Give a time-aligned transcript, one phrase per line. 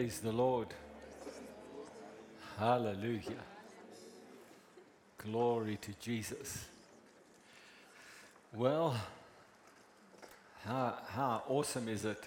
[0.00, 0.68] Praise the Lord.
[2.58, 3.44] Hallelujah.
[5.18, 6.64] Glory to Jesus.
[8.54, 8.96] Well,
[10.64, 12.24] how, how awesome is it?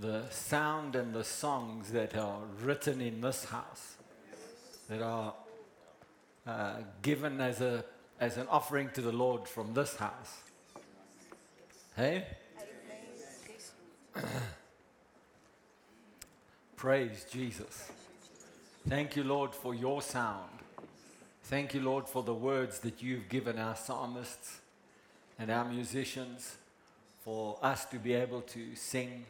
[0.00, 3.94] The sound and the songs that are written in this house,
[4.88, 5.32] that are
[6.44, 7.84] uh, given as, a,
[8.18, 10.40] as an offering to the Lord from this house.
[11.94, 12.26] Hey?
[16.84, 17.90] Praise Jesus.
[18.86, 20.50] Thank you, Lord, for your sound.
[21.44, 24.60] Thank you, Lord, for the words that you've given our psalmists
[25.38, 26.58] and our musicians
[27.22, 29.24] for us to be able to sing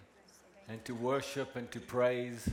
[0.69, 2.51] and to worship and to praise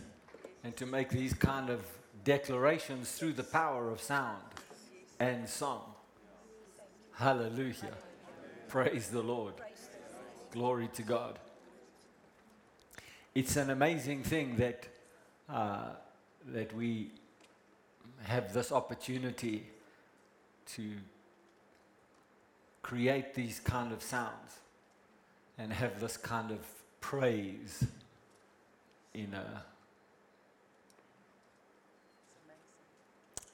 [0.63, 1.83] and to make these kind of
[2.23, 4.43] declarations through the power of sound
[5.19, 5.81] and song.
[7.13, 7.97] Hallelujah.
[8.67, 9.55] Praise the Lord.
[10.51, 11.39] Glory to God.
[13.33, 14.87] It's an amazing thing that,
[15.47, 15.91] uh,
[16.47, 17.11] that we
[18.23, 19.67] have this opportunity
[20.75, 20.91] to
[22.81, 24.59] create these kind of sounds
[25.57, 26.59] and have this kind of
[26.99, 27.85] praise
[29.13, 29.63] in a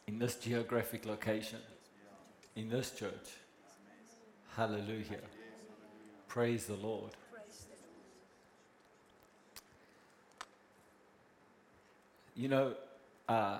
[0.07, 1.59] in this geographic location
[2.55, 3.29] in this church.
[4.55, 5.21] Hallelujah.
[6.27, 7.11] Praise the lord
[12.37, 12.73] you know
[13.27, 13.57] uh,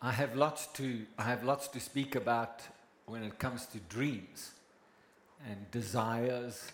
[0.00, 2.62] I have lots to I have lots to speak about
[3.06, 4.52] when it comes to dreams
[5.48, 6.72] and desires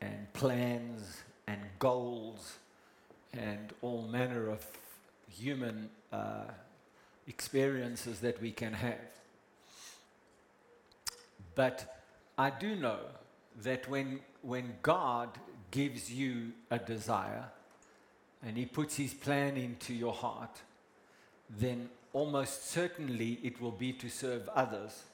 [0.00, 2.56] and plans and goals
[3.32, 4.66] and all manner of
[5.30, 6.44] human uh,
[7.28, 9.10] experiences that we can have.
[11.54, 12.02] But
[12.38, 12.98] I do know
[13.62, 15.30] that when, when God
[15.70, 17.44] gives you a desire
[18.44, 20.62] and He puts His plan into your heart,
[21.48, 25.04] then almost certainly it will be to serve others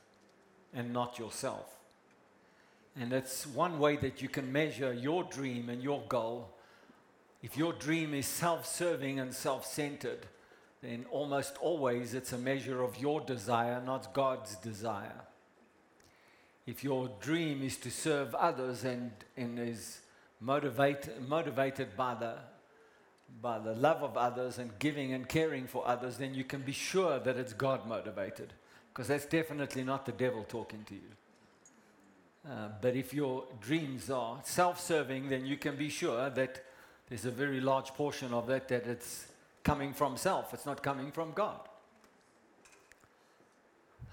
[0.74, 1.66] and not yourself.
[2.98, 6.50] And that's one way that you can measure your dream and your goal.
[7.42, 10.26] If your dream is self serving and self centered,
[10.82, 15.22] then almost always it's a measure of your desire, not God's desire.
[16.66, 20.00] If your dream is to serve others and, and is
[20.40, 22.34] motivate, motivated by the
[23.40, 26.72] by the love of others and giving and caring for others, then you can be
[26.72, 28.52] sure that it's God motivated.
[28.92, 31.00] Because that's definitely not the devil talking to you.
[32.48, 36.64] Uh, but if your dreams are self serving, then you can be sure that
[37.08, 39.26] there's a very large portion of that that it's
[39.62, 41.60] coming from self, it's not coming from God.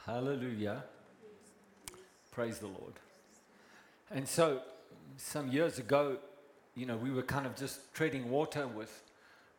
[0.06, 0.84] Hallelujah.
[2.32, 2.94] Praise the Lord.
[4.12, 4.62] And so,
[5.18, 6.18] some years ago,
[6.76, 9.04] you know, we were kind of just treading water with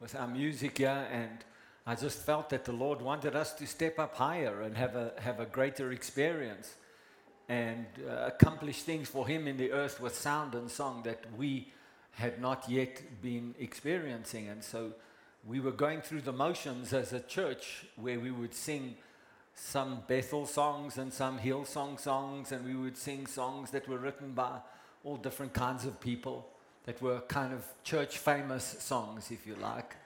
[0.01, 1.45] with our music here, and
[1.87, 5.13] I just felt that the Lord wanted us to step up higher and have a,
[5.19, 6.75] have a greater experience
[7.51, 11.71] and uh, accomplish things for Him in the earth with sound and song that we
[12.13, 14.49] had not yet been experiencing.
[14.49, 14.93] And so
[15.47, 18.97] we were going through the motions as a church where we would sing
[19.55, 24.33] some Bethel songs and some Hillsong songs, and we would sing songs that were written
[24.33, 24.61] by
[25.05, 26.50] all different kinds of people
[26.87, 29.97] that were kind of church famous songs, if you like,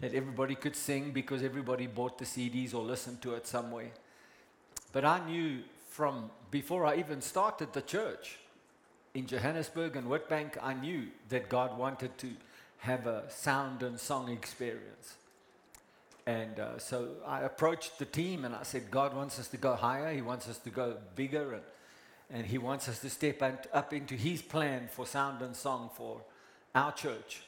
[0.00, 3.90] that everybody could sing because everybody bought the CDs or listened to it somewhere.
[4.92, 8.38] But I knew from before I even started the church
[9.14, 12.30] in Johannesburg and Witbank, I knew that God wanted to
[12.78, 15.16] have a sound and song experience.
[16.26, 19.74] And uh, so I approached the team and I said, God wants us to go
[19.74, 20.12] higher.
[20.12, 21.54] He wants us to go bigger.
[21.54, 21.62] And,
[22.30, 23.42] and He wants us to step
[23.72, 26.20] up into His plan for sound and song for
[26.74, 27.42] our church.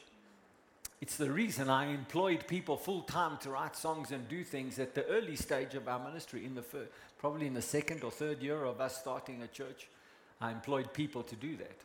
[1.01, 4.95] It's the reason I employed people full time to write songs and do things at
[4.95, 6.89] the early stage of our ministry, in the first,
[7.19, 9.87] probably in the second or third year of us starting a church.
[10.39, 11.75] I employed people to do that.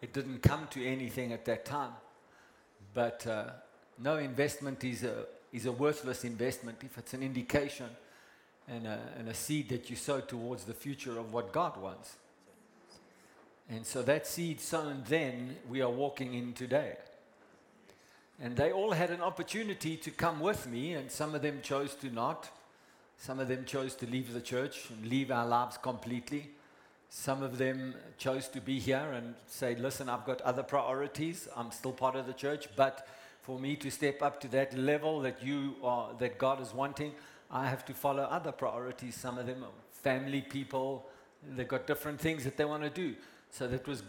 [0.00, 1.92] It didn't come to anything at that time,
[2.94, 3.50] but uh,
[4.02, 7.88] no investment is a, is a worthless investment if it's an indication
[8.68, 12.16] and a, and a seed that you sow towards the future of what God wants.
[13.70, 16.96] And so that seed sown then, we are walking in today.
[18.40, 21.94] And they all had an opportunity to come with me, and some of them chose
[21.96, 22.50] to not.
[23.16, 26.50] Some of them chose to leave the church and leave our lives completely.
[27.08, 31.48] Some of them chose to be here and say, Listen, I've got other priorities.
[31.56, 33.06] I'm still part of the church, but
[33.42, 37.12] for me to step up to that level that you are, that God is wanting,
[37.50, 39.14] I have to follow other priorities.
[39.14, 39.70] Some of them are
[40.02, 41.06] family people,
[41.56, 43.14] they've got different things that they want to do.
[43.54, 44.02] So that was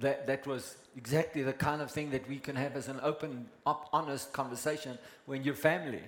[0.00, 3.46] that, that was exactly the kind of thing that we can have as an open,
[3.66, 4.96] op, honest conversation
[5.26, 6.02] when you're family.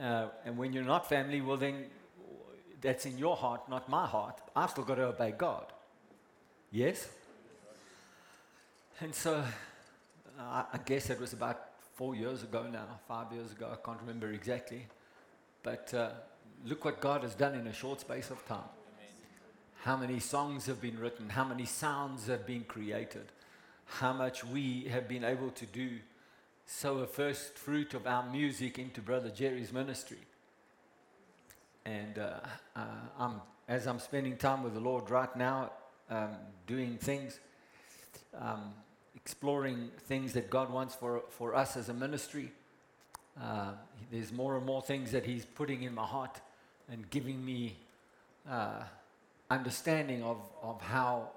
[0.00, 1.84] Uh, and when you're not family, well, then
[2.80, 4.40] that's in your heart, not my heart.
[4.54, 5.66] I've still got to obey God.
[6.70, 7.08] Yes?
[9.00, 9.44] And so
[10.38, 11.60] I guess it was about
[11.96, 14.86] four years ago now, five years ago, I can't remember exactly.
[15.62, 16.10] But uh,
[16.64, 18.70] look what God has done in a short space of time.
[19.86, 23.26] How many songs have been written, how many sounds have been created,
[23.84, 26.00] how much we have been able to do,
[26.66, 30.18] sow a first fruit of our music into Brother Jerry's ministry.
[31.84, 32.40] And uh,
[32.74, 32.80] uh,
[33.16, 35.70] I'm, as I'm spending time with the Lord right now,
[36.10, 36.30] um,
[36.66, 37.38] doing things,
[38.36, 38.74] um,
[39.14, 42.50] exploring things that God wants for, for us as a ministry.
[43.40, 43.74] Uh,
[44.10, 46.40] there's more and more things that He's putting in my heart
[46.90, 47.76] and giving me
[48.50, 48.82] uh,
[49.50, 51.30] understanding of, of how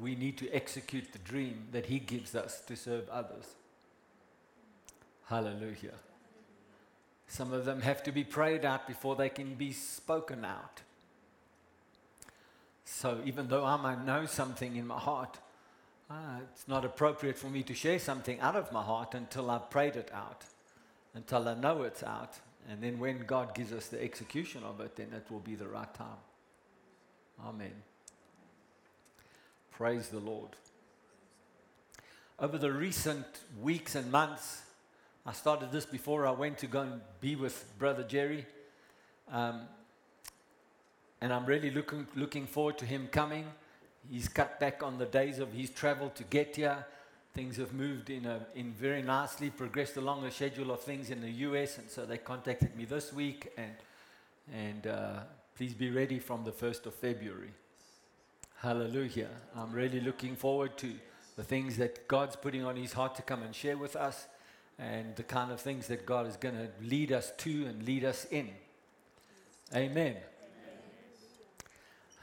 [0.00, 3.54] we need to execute the dream that He gives us to serve others.
[5.26, 5.94] Hallelujah.
[7.26, 10.82] Some of them have to be prayed out before they can be spoken out.
[12.84, 15.38] So even though I might know something in my heart,
[16.10, 19.70] ah, it's not appropriate for me to share something out of my heart until I've
[19.70, 20.44] prayed it out,
[21.14, 22.34] until I know it's out.
[22.68, 25.68] And then when God gives us the execution of it, then it will be the
[25.68, 26.20] right time.
[27.42, 27.72] Amen.
[29.72, 30.50] Praise the Lord.
[32.38, 33.26] Over the recent
[33.60, 34.62] weeks and months,
[35.26, 38.46] I started this before I went to go and be with Brother Jerry.
[39.30, 39.62] Um,
[41.20, 43.46] and I'm really looking, looking forward to him coming.
[44.10, 46.84] He's cut back on the days of his travel to get here.
[47.32, 51.20] Things have moved in, a, in very nicely, progressed along the schedule of things in
[51.20, 51.78] the US.
[51.78, 53.52] And so they contacted me this week.
[53.56, 53.72] And,
[54.52, 55.20] and uh,
[55.56, 57.52] please be ready from the 1st of February.
[58.56, 59.28] Hallelujah.
[59.56, 60.92] I'm really looking forward to
[61.36, 64.26] the things that God's putting on his heart to come and share with us
[64.80, 68.04] and the kind of things that God is going to lead us to and lead
[68.04, 68.48] us in.
[69.74, 70.16] Amen.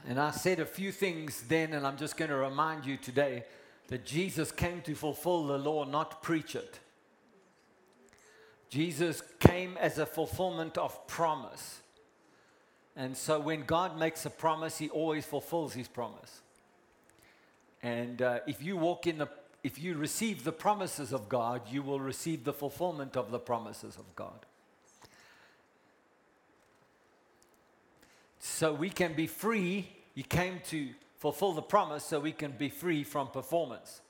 [0.06, 3.44] And I said a few things then, and I'm just going to remind you today
[3.88, 6.80] that Jesus came to fulfill the law, not preach it.
[8.68, 11.81] Jesus came as a fulfillment of promise.
[12.96, 16.42] And so when God makes a promise, he always fulfills his promise.
[17.82, 19.28] And uh, if you walk in the
[19.62, 23.96] if you receive the promises of God, you will receive the fulfillment of the promises
[23.96, 24.44] of God.
[28.42, 29.88] so we can be free.
[30.14, 34.00] He came to fulfill the promise so we can be free from performance.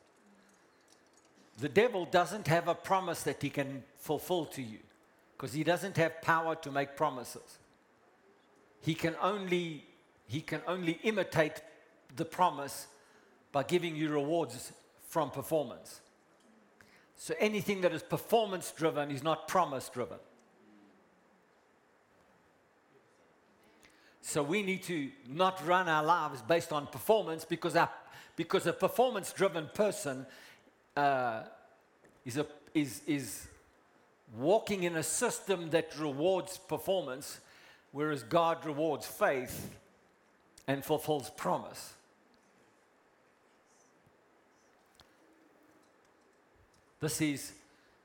[1.58, 4.78] The devil doesn't have a promise that he can fulfill to you
[5.36, 7.58] because he doesn't have power to make promises.
[8.82, 9.84] He can only
[10.26, 11.60] he can only imitate
[12.16, 12.86] the promise
[13.50, 14.72] by giving you rewards
[15.08, 16.00] from performance.
[17.16, 20.18] So anything that is performance driven is not promise driven.
[24.22, 27.90] So we need to not run our lives based on performance because, our,
[28.36, 30.24] because a performance driven person
[30.96, 31.42] uh,
[32.24, 33.48] is, a, is, is
[34.38, 37.40] walking in a system that rewards performance,
[37.92, 39.70] whereas God rewards faith
[40.66, 41.94] and fulfills promise.
[47.00, 47.52] This is,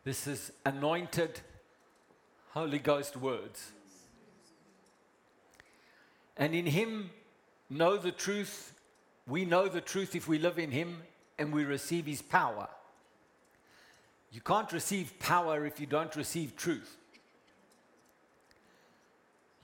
[0.03, 1.39] this is anointed
[2.53, 3.71] Holy Ghost words
[6.37, 7.09] and in Him
[7.69, 8.73] know the truth.
[9.27, 11.01] We know the truth if we live in Him
[11.37, 12.69] and we receive His power.
[14.31, 16.96] You can't receive power if you don't receive truth.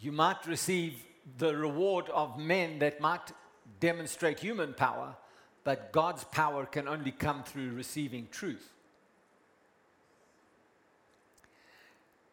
[0.03, 1.01] You might receive
[1.38, 3.31] the reward of men that might
[3.79, 5.15] demonstrate human power,
[5.63, 8.74] but God's power can only come through receiving truth.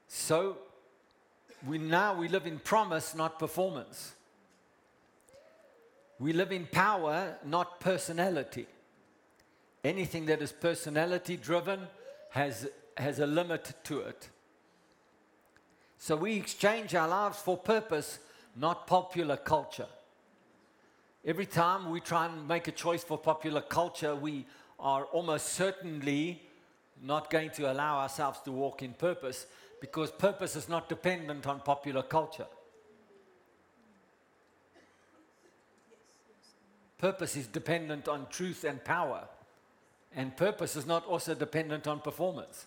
[0.09, 0.59] So
[1.65, 4.15] we now we live in promise, not performance.
[6.19, 8.67] We live in power, not personality.
[9.85, 11.87] Anything that is personality driven
[12.31, 14.29] has, has a limit to it.
[16.03, 18.21] So we exchange our lives for purpose,
[18.57, 19.87] not popular culture.
[21.27, 24.47] Every time we try and make a choice for popular culture, we
[24.79, 26.41] are almost certainly
[27.03, 29.45] not going to allow ourselves to walk in purpose
[29.79, 32.47] because purpose is not dependent on popular culture.
[36.97, 39.29] Purpose is dependent on truth and power.
[40.17, 42.65] And purpose is not also dependent on performance.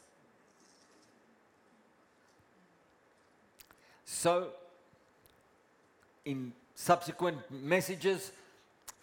[4.06, 4.50] So,
[6.26, 8.32] in subsequent messages,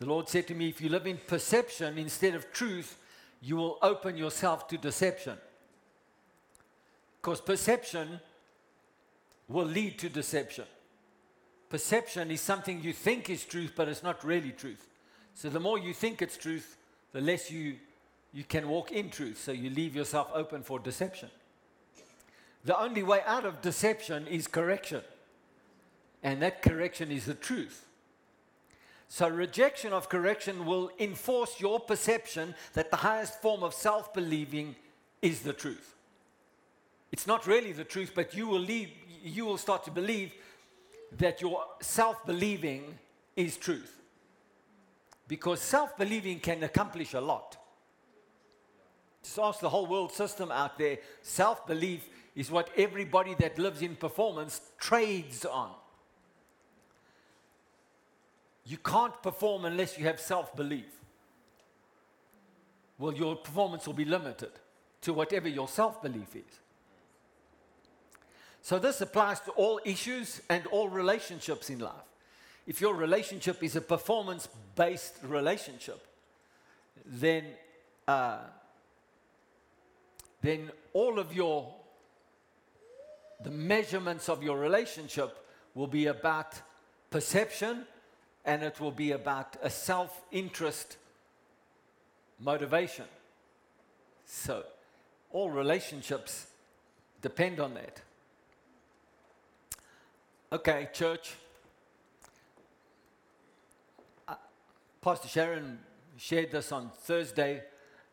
[0.01, 2.99] The Lord said to me, If you live in perception instead of truth,
[3.43, 5.37] you will open yourself to deception.
[7.21, 8.21] Because perception
[9.47, 10.65] will lead to deception.
[11.69, 14.89] Perception is something you think is truth, but it's not really truth.
[15.35, 16.77] So the more you think it's truth,
[17.13, 17.77] the less you,
[18.33, 19.39] you can walk in truth.
[19.39, 21.29] So you leave yourself open for deception.
[22.65, 25.03] The only way out of deception is correction.
[26.23, 27.87] And that correction is the truth.
[29.09, 34.77] So, rejection of correction will enforce your perception that the highest form of self believing
[35.21, 35.95] is the truth.
[37.11, 40.33] It's not really the truth, but you will, you will start to believe
[41.19, 42.99] that your self believing
[43.35, 44.01] is truth.
[45.27, 47.57] Because self believing can accomplish a lot.
[49.23, 50.99] Just ask the whole world system out there.
[51.23, 52.09] Self belief
[52.41, 55.71] is what everybody that lives in performance trades on.
[58.65, 60.87] You can't perform unless you have self belief.
[62.99, 64.53] Well, your performance will be limited
[65.03, 66.61] to whatever your self belief is.
[68.63, 72.09] So, this applies to all issues and all relationships in life.
[72.67, 76.07] If your relationship is a performance based relationship,
[77.05, 77.45] then,
[78.09, 78.39] uh,
[80.41, 81.80] then all of your
[83.43, 85.37] the measurements of your relationship
[85.75, 86.61] will be about
[87.11, 87.85] perception
[88.45, 90.97] and it will be about a self interest
[92.39, 93.05] motivation.
[94.25, 94.65] So,
[95.31, 96.47] all relationships
[97.21, 98.01] depend on that.
[100.53, 101.35] Okay, church.
[104.27, 104.35] Uh,
[105.01, 105.79] Pastor Sharon
[106.17, 107.63] shared this on Thursday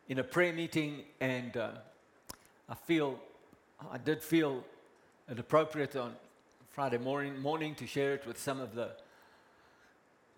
[0.08, 1.70] in a prayer meeting, and uh,
[2.68, 3.18] I feel,
[3.90, 4.62] I did feel
[5.30, 6.14] it appropriate on
[6.70, 8.92] Friday morning, morning to share it with some of the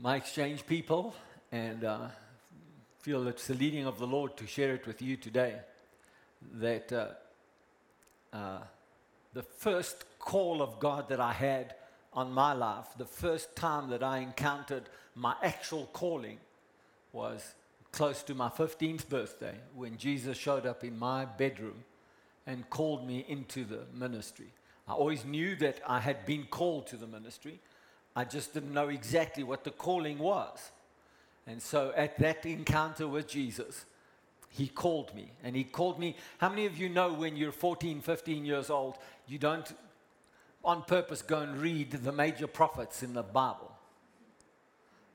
[0.00, 1.14] my exchange people,
[1.52, 2.08] and uh,
[2.98, 5.56] feel it's the leading of the Lord to share it with you today.
[6.54, 8.58] That uh, uh,
[9.32, 11.74] the first call of God that I had
[12.12, 16.38] on my life, the first time that I encountered my actual calling,
[17.12, 17.54] was
[17.92, 21.84] close to my 15th birthday when Jesus showed up in my bedroom
[22.44, 24.52] and called me into the ministry.
[24.90, 27.60] I always knew that I had been called to the ministry.
[28.16, 30.72] I just didn't know exactly what the calling was.
[31.46, 33.84] And so at that encounter with Jesus,
[34.48, 35.30] he called me.
[35.44, 36.16] And he called me.
[36.38, 38.96] How many of you know when you're 14, 15 years old,
[39.28, 39.72] you don't
[40.64, 43.70] on purpose go and read the major prophets in the Bible?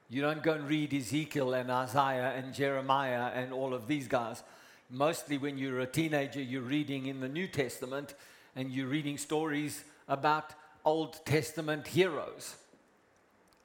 [0.10, 4.42] You don't go and read Ezekiel and Isaiah and Jeremiah and all of these guys.
[4.90, 8.16] Mostly when you're a teenager, you're reading in the New Testament
[8.56, 12.56] and you're reading stories about Old Testament heroes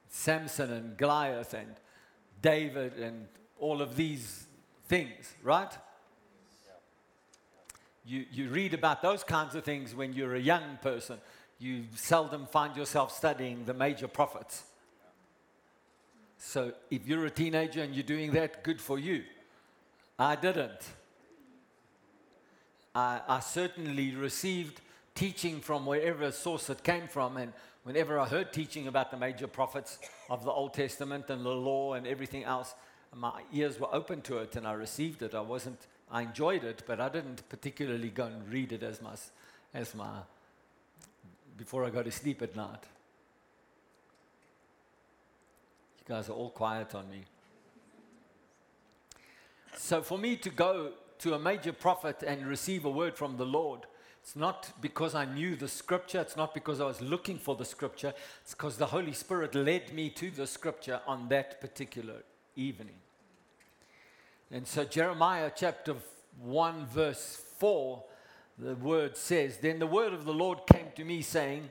[0.09, 1.75] Samson and Goliath and
[2.41, 3.27] David and
[3.59, 4.45] all of these
[4.87, 5.71] things, right?
[8.05, 11.17] You, you read about those kinds of things when you're a young person.
[11.59, 14.63] You seldom find yourself studying the major prophets.
[16.37, 19.23] So if you're a teenager and you're doing that, good for you.
[20.17, 20.81] I didn't.
[22.93, 24.81] I, I certainly received
[25.15, 27.37] teaching from wherever source it came from.
[27.37, 31.49] And whenever I heard teaching about the major prophets of the Old Testament and the
[31.49, 32.73] law and everything else,
[33.15, 35.33] my ears were open to it and I received it.
[35.35, 35.79] I wasn't,
[36.11, 39.15] I enjoyed it, but I didn't particularly go and read it as my,
[39.73, 40.19] as my,
[41.57, 42.83] before I go to sleep at night.
[45.99, 47.23] You guys are all quiet on me.
[49.77, 53.45] So for me to go to a major prophet and receive a word from the
[53.45, 53.81] Lord,
[54.21, 57.65] it's not because I knew the scripture, it's not because I was looking for the
[57.65, 62.23] scripture, it's because the Holy Spirit led me to the scripture on that particular
[62.55, 62.95] evening.
[64.51, 65.95] And so, Jeremiah chapter
[66.39, 68.03] 1, verse 4,
[68.59, 71.69] the word says, Then the word of the Lord came to me, saying,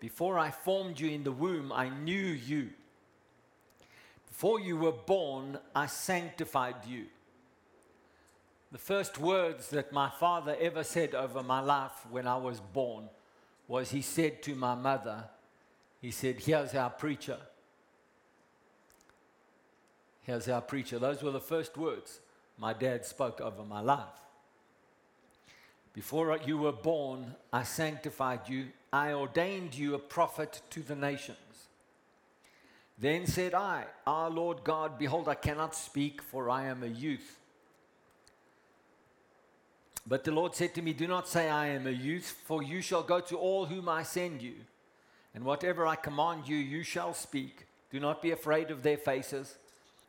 [0.00, 2.70] Before I formed you in the womb, I knew you.
[4.26, 7.06] Before you were born, I sanctified you.
[8.70, 13.08] The first words that my father ever said over my life when I was born
[13.66, 15.24] was he said to my mother,
[16.00, 17.38] he said, Here's our preacher.
[20.22, 20.98] Here's our preacher.
[20.98, 22.20] Those were the first words
[22.58, 24.04] my dad spoke over my life.
[25.94, 28.66] Before you were born, I sanctified you.
[28.92, 31.38] I ordained you a prophet to the nations.
[32.98, 37.37] Then said I, Our Lord God, behold, I cannot speak, for I am a youth.
[40.08, 42.80] But the Lord said to me, Do not say, I am a youth, for you
[42.80, 44.54] shall go to all whom I send you.
[45.34, 47.66] And whatever I command you, you shall speak.
[47.90, 49.56] Do not be afraid of their faces,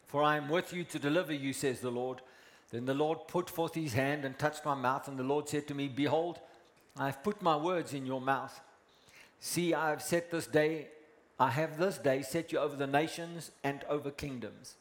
[0.07, 2.21] For I am with you to deliver you, says the Lord.
[2.71, 5.67] Then the Lord put forth his hand and touched my mouth, and the Lord said
[5.67, 6.39] to me, Behold,
[6.97, 8.57] I have put my words in your mouth.
[9.41, 10.87] See, I have set this day,
[11.39, 14.75] I have this day set you over the nations and over kingdoms,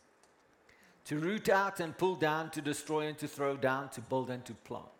[1.07, 4.45] to root out and pull down, to destroy and to throw down, to build and
[4.45, 4.98] to plant.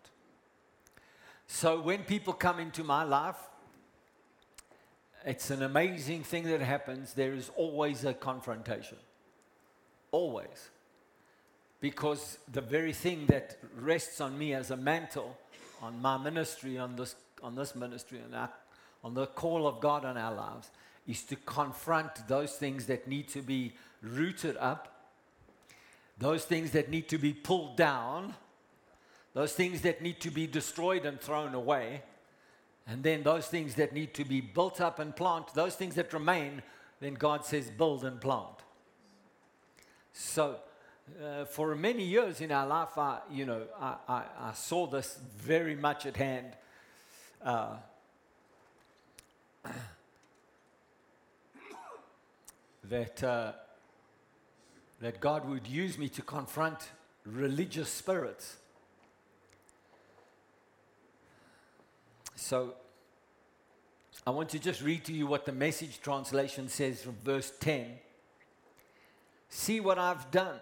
[1.51, 3.35] So when people come into my life,
[5.25, 7.13] it's an amazing thing that happens.
[7.13, 8.97] There is always a confrontation.
[10.11, 10.69] Always.
[11.81, 15.35] Because the very thing that rests on me as a mantle,
[15.81, 18.49] on my ministry, on this, on this ministry, on, our,
[19.03, 20.69] on the call of God on our lives,
[21.07, 25.09] is to confront those things that need to be rooted up,
[26.19, 28.35] those things that need to be pulled down,
[29.33, 32.03] those things that need to be destroyed and thrown away,
[32.87, 36.11] and then those things that need to be built up and plant, those things that
[36.11, 36.63] remain,
[36.99, 38.47] then God says, build and plant.
[40.11, 40.57] So,
[41.23, 45.19] uh, for many years in our life, I, you know, I, I, I saw this
[45.37, 46.57] very much at hand.
[47.43, 47.75] Uh,
[52.89, 53.53] that, uh,
[54.99, 56.89] that God would use me to confront
[57.25, 58.57] religious spirits.
[62.39, 62.73] So
[64.25, 67.85] I want to just read to you what the message translation says from verse 10.
[69.49, 70.59] See what I've done.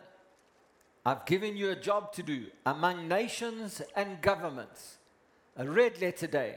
[1.05, 4.98] I've given you a job to do among nations and governments.
[5.55, 6.55] A red letter day.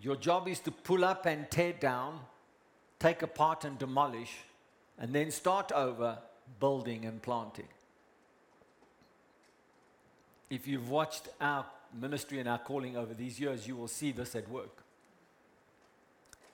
[0.00, 2.20] Your job is to pull up and tear down,
[2.98, 4.32] take apart and demolish,
[4.98, 6.18] and then start over
[6.60, 7.68] building and planting.
[10.48, 14.34] If you've watched our ministry and our calling over these years, you will see this
[14.34, 14.82] at work.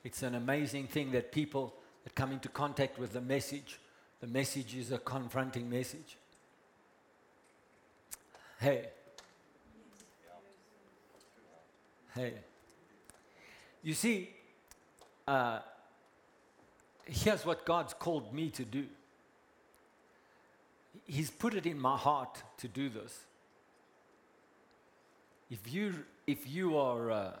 [0.03, 1.73] It's an amazing thing that people
[2.03, 3.79] that come into contact with the message,
[4.19, 6.17] the message is a confronting message.
[8.59, 8.89] Hey.
[12.13, 12.33] Hey.
[13.83, 14.29] You see,
[15.27, 15.59] uh,
[17.05, 18.85] here's what God's called me to do.
[21.05, 23.25] He's put it in my heart to do this.
[25.51, 27.11] If you, if you are.
[27.11, 27.31] Uh,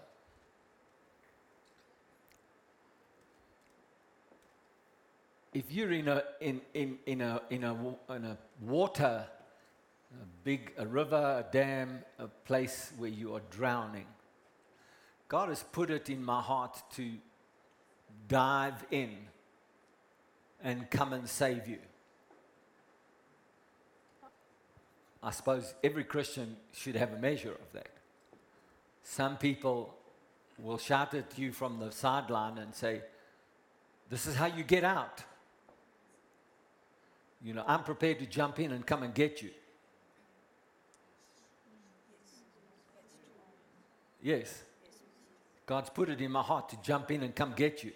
[5.53, 7.75] if you're in a, in, in, in, a, in, a,
[8.13, 9.25] in a water,
[10.13, 14.07] a big a river, a dam, a place where you are drowning,
[15.29, 17.11] God has put it in my heart to
[18.27, 19.15] dive in
[20.61, 21.79] and come and save you.
[25.23, 28.00] I suppose every Christian should have a measure of that.
[29.03, 29.95] Some people
[30.57, 33.01] will shout at you from the sideline and say,
[34.09, 35.23] This is how you get out.
[37.43, 39.49] You know, I'm prepared to jump in and come and get you.
[44.21, 44.63] Yes.
[45.65, 47.91] God's put it in my heart to jump in and come get you.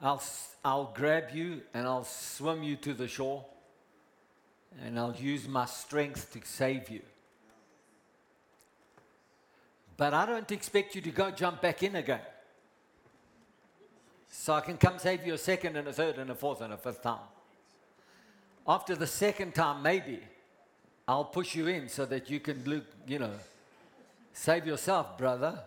[0.00, 0.22] I'll,
[0.64, 3.44] I'll grab you and I'll swim you to the shore
[4.82, 7.02] and I'll use my strength to save you.
[10.00, 12.22] But I don't expect you to go jump back in again.
[14.30, 16.72] So I can come save you a second and a third and a fourth and
[16.72, 17.28] a fifth time.
[18.66, 20.20] After the second time, maybe
[21.06, 23.32] I'll push you in so that you can look, you know,
[24.32, 25.58] save yourself, brother.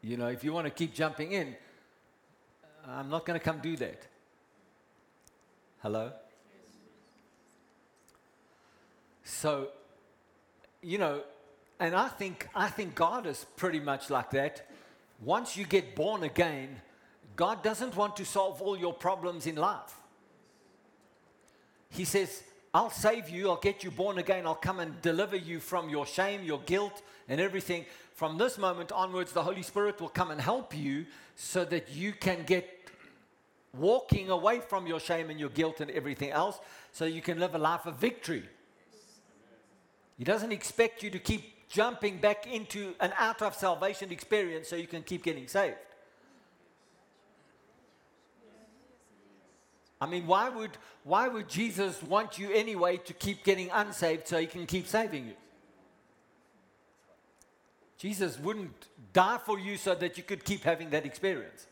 [0.00, 1.56] You know, if you want to keep jumping in,
[2.86, 4.00] I'm not going to come do that.
[5.82, 6.12] Hello?
[9.24, 9.70] So,
[10.82, 11.22] you know,
[11.80, 14.68] and I think, I think God is pretty much like that.
[15.20, 16.80] Once you get born again,
[17.36, 19.94] God doesn't want to solve all your problems in life.
[21.90, 22.42] He says,
[22.74, 26.06] I'll save you, I'll get you born again, I'll come and deliver you from your
[26.06, 27.86] shame, your guilt, and everything.
[28.14, 32.12] From this moment onwards, the Holy Spirit will come and help you so that you
[32.12, 32.68] can get
[33.72, 36.58] walking away from your shame and your guilt and everything else
[36.92, 38.42] so you can live a life of victory.
[40.16, 44.76] He doesn't expect you to keep jumping back into an out of salvation experience so
[44.76, 45.76] you can keep getting saved.
[50.00, 50.70] I mean, why would,
[51.02, 55.26] why would Jesus want you anyway to keep getting unsaved so he can keep saving
[55.26, 55.34] you?
[57.98, 61.66] Jesus wouldn't die for you so that you could keep having that experience.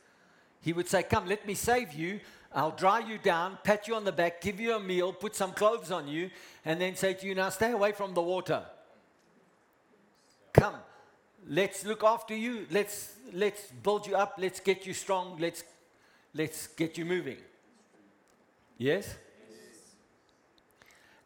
[0.60, 2.18] He would say, Come, let me save you.
[2.52, 5.52] I'll dry you down, pat you on the back, give you a meal, put some
[5.52, 6.30] clothes on you,
[6.64, 8.64] and then say to you, Now stay away from the water.
[10.56, 10.74] Come,
[11.46, 12.66] let's look after you.
[12.70, 14.36] Let's, let's build you up.
[14.38, 15.36] Let's get you strong.
[15.38, 15.64] Let's,
[16.34, 17.36] let's get you moving.
[18.78, 19.16] Yes?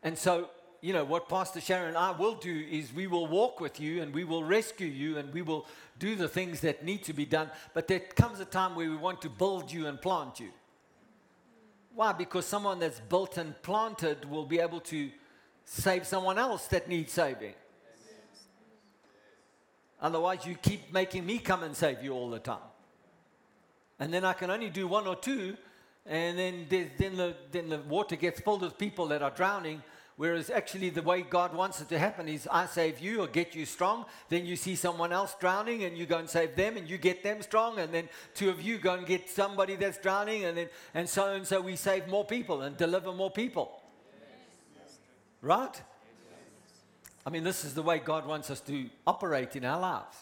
[0.02, 3.60] And so, you know, what Pastor Sharon and I will do is we will walk
[3.60, 5.66] with you and we will rescue you and we will
[5.98, 7.50] do the things that need to be done.
[7.72, 10.50] But there comes a time where we want to build you and plant you.
[11.94, 12.12] Why?
[12.12, 15.10] Because someone that's built and planted will be able to
[15.64, 17.54] save someone else that needs saving.
[20.00, 22.58] Otherwise, you keep making me come and save you all the time.
[23.98, 25.56] And then I can only do one or two,
[26.06, 29.82] and then, then, the, then the water gets filled with people that are drowning.
[30.16, 33.54] Whereas actually, the way God wants it to happen is I save you or get
[33.54, 36.88] you strong, then you see someone else drowning and you go and save them and
[36.88, 40.44] you get them strong, and then two of you go and get somebody that's drowning,
[40.44, 43.80] and then and so and so we save more people and deliver more people.
[44.76, 44.98] Yes.
[45.40, 45.82] Right?
[47.26, 50.16] I mean, this is the way God wants us to operate in our lives.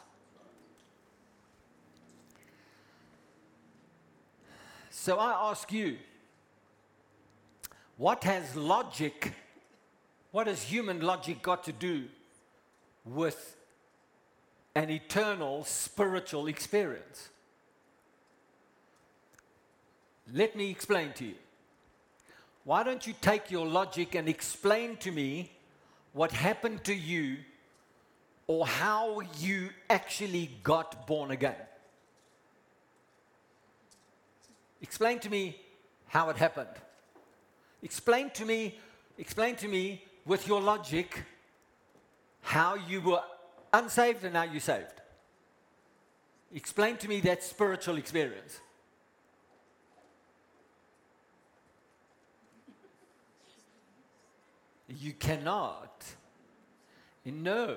[4.90, 5.96] So I ask you,
[7.96, 9.32] what has logic,
[10.32, 12.06] what has human logic got to do
[13.04, 13.56] with
[14.74, 17.28] an eternal spiritual experience?
[20.32, 21.34] Let me explain to you.
[22.64, 25.52] Why don't you take your logic and explain to me
[26.18, 27.36] what happened to you
[28.48, 31.54] or how you actually got born again?
[34.82, 35.60] Explain to me
[36.08, 36.74] how it happened.
[37.84, 38.80] Explain to me,
[39.16, 41.22] explain to me with your logic
[42.40, 43.22] how you were
[43.72, 45.00] unsaved and now you're saved.
[46.52, 48.58] Explain to me that spiritual experience.
[54.88, 56.04] You cannot.
[57.24, 57.76] No.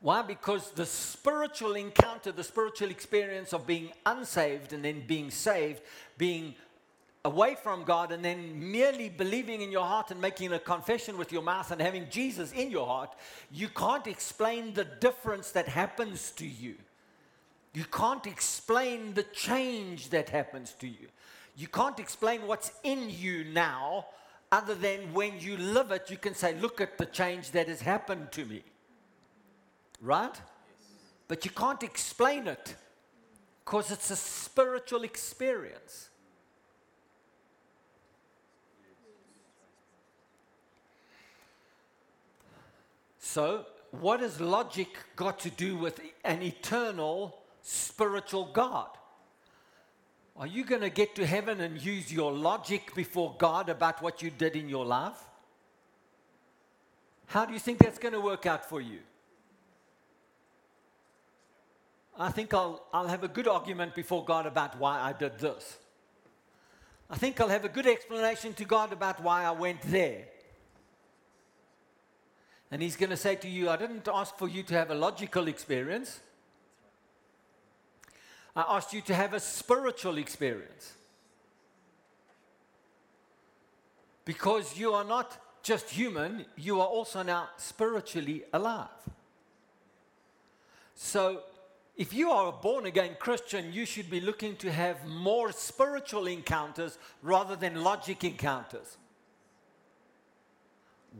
[0.00, 0.22] Why?
[0.22, 5.82] Because the spiritual encounter, the spiritual experience of being unsaved and then being saved,
[6.16, 6.54] being
[7.24, 11.32] away from God and then merely believing in your heart and making a confession with
[11.32, 13.14] your mouth and having Jesus in your heart,
[13.50, 16.76] you can't explain the difference that happens to you.
[17.74, 21.08] You can't explain the change that happens to you.
[21.56, 24.06] You can't explain what's in you now,
[24.50, 27.80] other than when you live it, you can say, Look at the change that has
[27.80, 28.62] happened to me.
[30.00, 30.32] Right?
[30.32, 30.42] Yes.
[31.26, 32.76] But you can't explain it
[33.64, 36.08] because it's a spiritual experience.
[43.18, 48.88] So, what has logic got to do with an eternal spiritual God?
[50.38, 54.22] Are you going to get to heaven and use your logic before God about what
[54.22, 55.18] you did in your life?
[57.26, 59.00] How do you think that's going to work out for you?
[62.16, 65.78] I think I'll, I'll have a good argument before God about why I did this.
[67.10, 70.24] I think I'll have a good explanation to God about why I went there.
[72.70, 74.94] And He's going to say to you, I didn't ask for you to have a
[74.94, 76.20] logical experience.
[78.58, 80.94] I asked you to have a spiritual experience.
[84.24, 88.88] Because you are not just human, you are also now spiritually alive.
[90.96, 91.42] So
[91.96, 96.26] if you are a born again Christian, you should be looking to have more spiritual
[96.26, 98.96] encounters rather than logic encounters.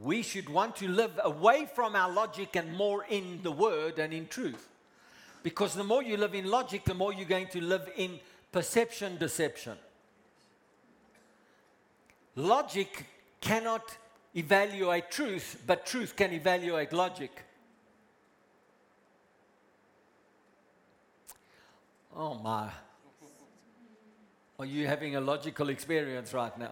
[0.01, 4.13] We should want to live away from our logic and more in the Word and
[4.13, 4.67] in truth.
[5.43, 8.19] Because the more you live in logic, the more you're going to live in
[8.51, 9.77] perception deception.
[12.35, 13.05] Logic
[13.41, 13.97] cannot
[14.35, 17.43] evaluate truth, but truth can evaluate logic.
[22.15, 22.69] Oh my.
[24.59, 26.71] Are you having a logical experience right now?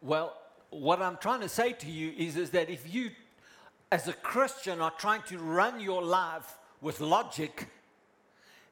[0.00, 0.36] Well,
[0.70, 3.10] what I'm trying to say to you is, is that if you,
[3.90, 7.68] as a Christian, are trying to run your life with logic,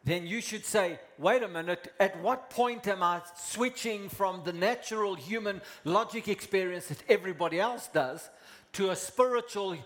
[0.04, 4.52] then you should say, wait a minute, at what point am I switching from the
[4.52, 8.28] natural human logic experience that everybody else does
[8.74, 9.78] to a spiritual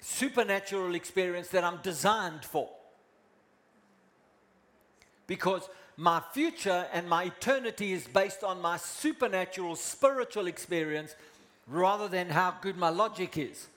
[0.00, 2.68] supernatural experience that I'm designed for.
[5.26, 11.14] Because my future and my eternity is based on my supernatural spiritual experience
[11.66, 13.68] rather than how good my logic is.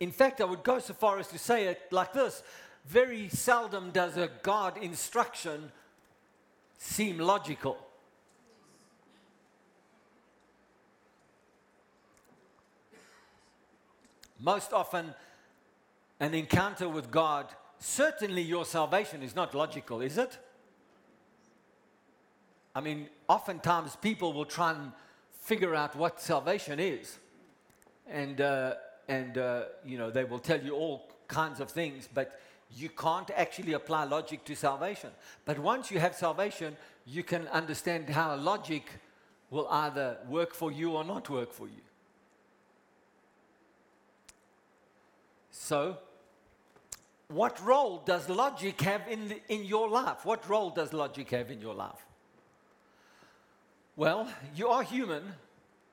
[0.00, 2.42] In fact, I would go so far as to say it like this
[2.86, 5.70] very seldom does a God instruction
[6.78, 7.76] seem logical.
[14.40, 15.14] Most often,
[16.20, 17.46] an encounter with God
[17.80, 20.38] certainly your salvation is not logical, is it?
[22.74, 24.92] I mean, oftentimes people will try and
[25.32, 27.18] figure out what salvation is.
[28.08, 28.74] And, uh,
[29.08, 32.40] and uh, you know, they will tell you all kinds of things, but
[32.76, 35.10] you can't actually apply logic to salvation.
[35.44, 38.84] But once you have salvation, you can understand how logic
[39.50, 41.82] will either work for you or not work for you.
[45.50, 45.98] So,
[47.28, 50.24] what role does logic have in, the, in your life?
[50.24, 52.06] What role does logic have in your life?
[53.96, 55.24] Well, you are human,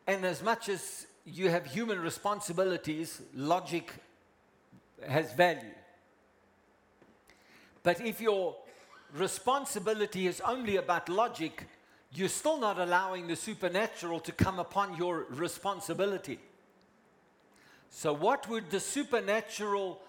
[0.06, 3.92] and as much as you have human responsibilities, logic
[5.08, 5.74] has value.
[7.84, 8.56] But if your
[9.14, 11.68] responsibility is only about logic,
[12.14, 16.40] you're still not allowing the supernatural to come upon your responsibility.
[17.90, 20.02] So, what would the supernatural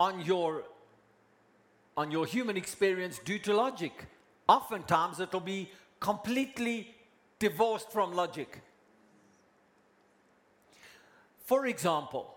[0.00, 0.64] on your,
[1.96, 4.06] on your human experience do to logic?
[4.48, 6.94] Oftentimes, it'll be completely
[7.38, 8.60] divorced from logic.
[11.48, 12.34] For example,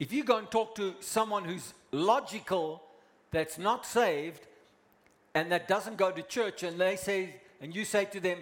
[0.00, 2.82] if you go and talk to someone who's logical,
[3.30, 4.44] that's not saved,
[5.36, 8.38] and that doesn't go to church, and they say, and you say to them,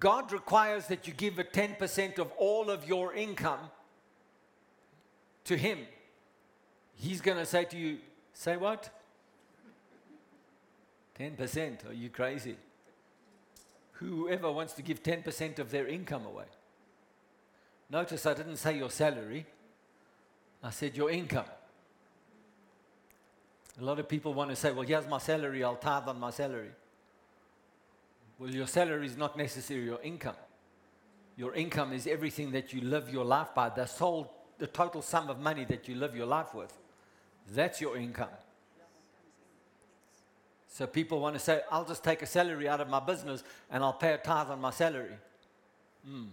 [0.00, 3.60] God requires that you give a 10% of all of your income
[5.44, 5.78] to Him.
[6.96, 7.98] He's going to say to you,
[8.34, 8.90] Say what?
[11.16, 11.88] 10%.
[11.88, 12.56] Are you crazy?
[13.92, 16.46] Whoever wants to give 10% of their income away.
[17.90, 19.46] Notice I didn't say your salary,
[20.62, 21.46] I said your income.
[23.80, 26.30] A lot of people want to say, Well, here's my salary, I'll tithe on my
[26.30, 26.70] salary.
[28.38, 30.36] Well, your salary is not necessarily your income.
[31.36, 35.30] Your income is everything that you live your life by, the, sole, the total sum
[35.30, 36.72] of money that you live your life with.
[37.52, 38.28] That's your income.
[40.68, 43.82] So people want to say, I'll just take a salary out of my business and
[43.82, 45.16] I'll pay a tithe on my salary.
[46.08, 46.28] Mm.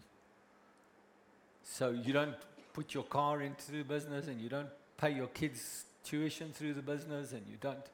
[1.65, 2.35] So you don't
[2.73, 6.81] put your car into the business and you don't pay your kids' tuition through the
[6.81, 7.85] business and you don't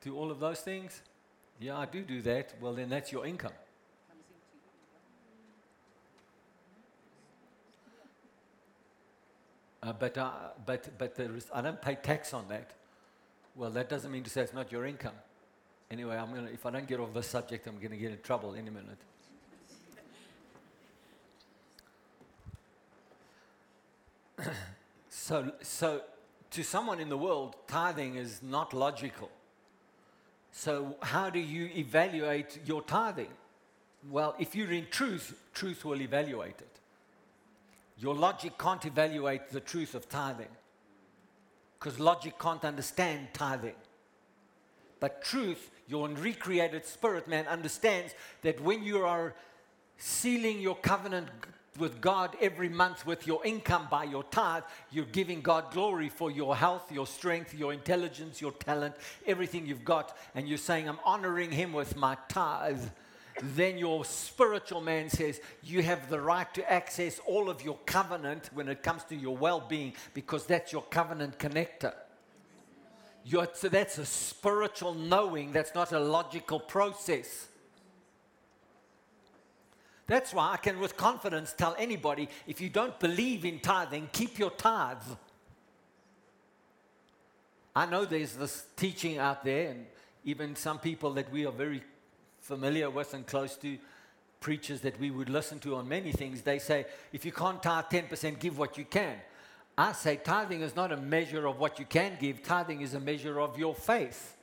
[0.00, 1.02] do all of those things.
[1.60, 2.54] Yeah, I do do that.
[2.60, 3.52] Well, then that's your income.
[9.82, 10.30] Uh, but, uh,
[10.64, 11.20] but, but
[11.52, 12.70] I don't pay tax on that.
[13.54, 15.12] Well, that doesn't mean to say it's not your income.
[15.90, 18.20] Anyway, I'm gonna, if I don't get off this subject, I'm going to get in
[18.22, 18.98] trouble in a minute.
[25.08, 26.02] So, so,
[26.50, 29.30] to someone in the world, tithing is not logical.
[30.52, 33.32] So, how do you evaluate your tithing?
[34.10, 36.80] Well, if you're in truth, truth will evaluate it.
[37.98, 40.54] Your logic can't evaluate the truth of tithing
[41.78, 43.74] because logic can't understand tithing.
[45.00, 49.34] But truth, your recreated spirit man understands that when you are
[49.98, 51.28] sealing your covenant
[51.78, 56.30] with God every month with your income by your tithe, you're giving God glory for
[56.30, 58.94] your health, your strength, your intelligence, your talent,
[59.26, 62.82] everything you've got, and you're saying, I'm honoring Him with my tithe.
[63.42, 68.50] Then your spiritual man says, You have the right to access all of your covenant
[68.54, 71.94] when it comes to your well being because that's your covenant connector.
[73.24, 77.48] You're, so that's a spiritual knowing, that's not a logical process.
[80.06, 84.38] That's why I can, with confidence, tell anybody if you don't believe in tithing, keep
[84.38, 85.04] your tithes.
[87.74, 89.86] I know there's this teaching out there, and
[90.24, 91.82] even some people that we are very
[92.40, 93.78] familiar with and close to,
[94.40, 97.86] preachers that we would listen to on many things, they say, if you can't tithe
[97.86, 99.16] 10%, give what you can.
[99.76, 103.00] I say tithing is not a measure of what you can give, tithing is a
[103.00, 104.36] measure of your faith.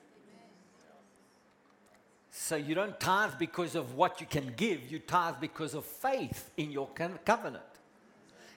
[2.31, 6.49] So you don't tithe because of what you can give, you tithe because of faith
[6.55, 6.87] in your
[7.25, 7.63] covenant.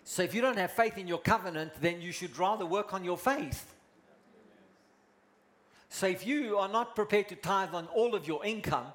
[0.05, 3.05] So if you don't have faith in your covenant, then you should rather work on
[3.05, 3.75] your faith.
[5.89, 8.87] So if you are not prepared to tithe on all of your income,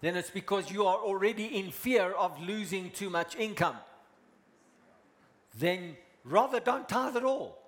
[0.00, 3.76] then it's because you are already in fear of losing too much income.
[5.58, 7.58] Then rather don't tithe at all.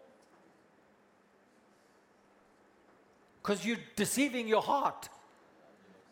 [3.42, 5.08] Because you're deceiving your heart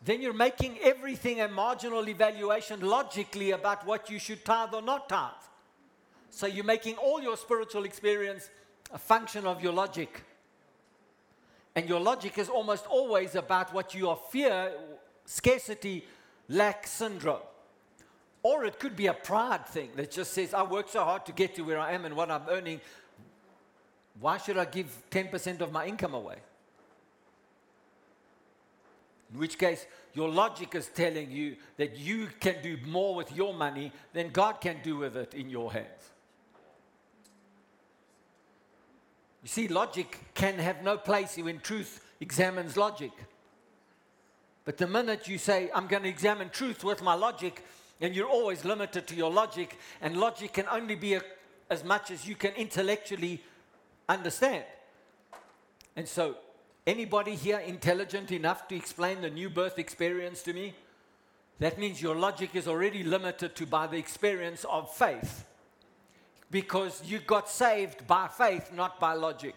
[0.03, 5.09] then you're making everything a marginal evaluation logically about what you should tithe or not
[5.09, 5.31] tithe.
[6.29, 8.49] So you're making all your spiritual experience
[8.91, 10.23] a function of your logic.
[11.75, 14.71] And your logic is almost always about what you fear,
[15.25, 16.05] scarcity,
[16.47, 17.41] lack syndrome.
[18.41, 21.31] Or it could be a pride thing that just says, I work so hard to
[21.33, 22.79] get to where I am and what I'm earning.
[24.19, 26.37] Why should I give 10% of my income away?
[29.33, 33.53] In which case, your logic is telling you that you can do more with your
[33.53, 36.09] money than God can do with it in your hands.
[39.43, 43.11] You see, logic can have no place when truth examines logic.
[44.65, 47.63] But the minute you say, I'm going to examine truth with my logic,
[48.01, 51.21] and you're always limited to your logic, and logic can only be a,
[51.69, 53.41] as much as you can intellectually
[54.07, 54.65] understand.
[55.95, 56.35] And so,
[56.85, 60.73] anybody here intelligent enough to explain the new birth experience to me?
[61.59, 65.45] That means your logic is already limited to by the experience of faith.
[66.49, 69.55] Because you got saved by faith, not by logic.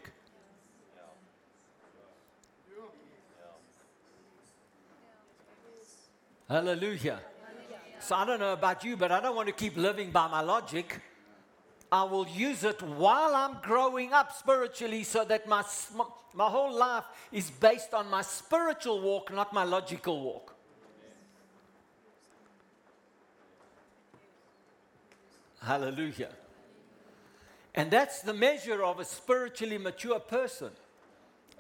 [6.49, 7.21] Hallelujah.
[7.99, 10.41] So I don't know about you, but I don't want to keep living by my
[10.41, 11.01] logic.
[11.93, 15.63] I will use it while I'm growing up spiritually so that my,
[16.33, 20.57] my whole life is based on my spiritual walk, not my logical walk.
[25.61, 26.31] Hallelujah.
[27.75, 30.71] And that's the measure of a spiritually mature person.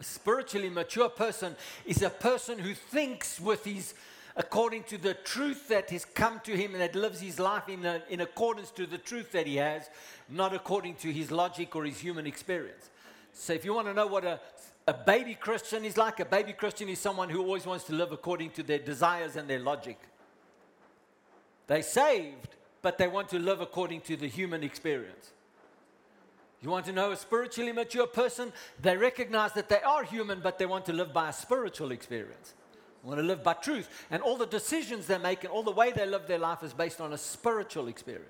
[0.01, 3.93] A spiritually mature person is a person who thinks with his
[4.37, 7.85] according to the truth that has come to him and that lives his life in,
[7.85, 9.91] a, in accordance to the truth that he has,
[10.29, 12.91] not according to his logic or his human experience.
[13.33, 14.41] So, if you want to know what a,
[14.87, 18.13] a baby Christian is like, a baby Christian is someone who always wants to live
[18.13, 19.99] according to their desires and their logic.
[21.67, 22.49] They're saved,
[22.81, 25.31] but they want to live according to the human experience.
[26.61, 28.53] You want to know a spiritually mature person?
[28.81, 32.55] They recognize that they are human, but they want to live by a spiritual experience.
[33.03, 33.89] They want to live by truth.
[34.11, 36.73] And all the decisions they make and all the way they live their life is
[36.73, 38.29] based on a spiritual experience.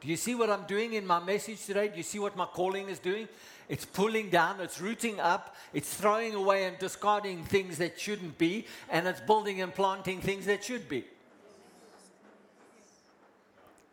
[0.00, 1.88] Do you see what I'm doing in my message today?
[1.88, 3.28] Do you see what my calling is doing?
[3.68, 8.66] It's pulling down, it's rooting up, it's throwing away and discarding things that shouldn't be,
[8.90, 11.04] and it's building and planting things that should be.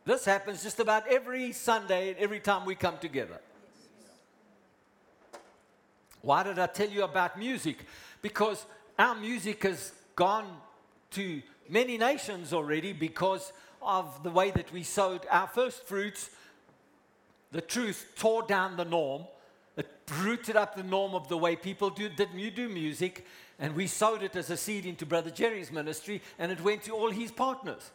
[0.04, 3.39] This happens just about every Sunday, and every time we come together.
[6.22, 7.78] Why did I tell you about music?
[8.21, 8.65] Because
[8.97, 10.47] our music has gone
[11.12, 16.29] to many nations already because of the way that we sowed our first fruits.
[17.51, 19.23] The truth tore down the norm.
[19.77, 19.88] It
[20.19, 23.25] rooted up the norm of the way people do, did you do music,
[23.58, 26.91] and we sowed it as a seed into Brother Jerry's ministry, and it went to
[26.91, 27.91] all his partners.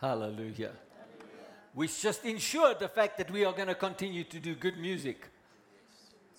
[0.00, 0.72] Hallelujah.
[1.74, 5.28] We just ensured the fact that we are going to continue to do good music,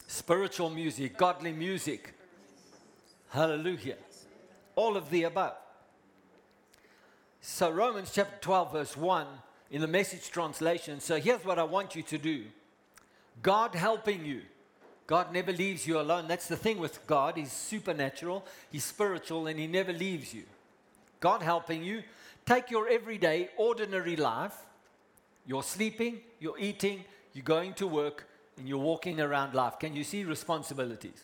[0.07, 2.13] spiritual music, godly music.
[3.29, 3.97] Hallelujah.
[4.75, 5.55] All of the above.
[7.41, 9.27] So, Romans chapter 12, verse 1
[9.69, 10.99] in the message translation.
[10.99, 12.45] So, here's what I want you to do
[13.41, 14.41] God helping you.
[15.05, 16.27] God never leaves you alone.
[16.27, 17.37] That's the thing with God.
[17.37, 20.43] He's supernatural, He's spiritual, and He never leaves you.
[21.19, 22.03] God helping you.
[22.45, 24.55] Take your everyday, ordinary life.
[25.45, 29.79] You're sleeping, you're eating, you're going to work, and you're walking around life.
[29.79, 31.23] Can you see responsibilities?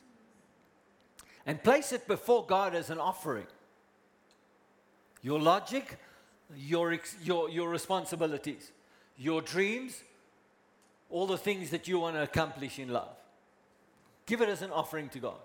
[1.45, 3.47] And place it before God as an offering.
[5.21, 5.97] Your logic,
[6.55, 8.71] your, your, your responsibilities,
[9.17, 10.03] your dreams,
[11.09, 13.15] all the things that you want to accomplish in love.
[14.25, 15.39] Give it as an offering to God.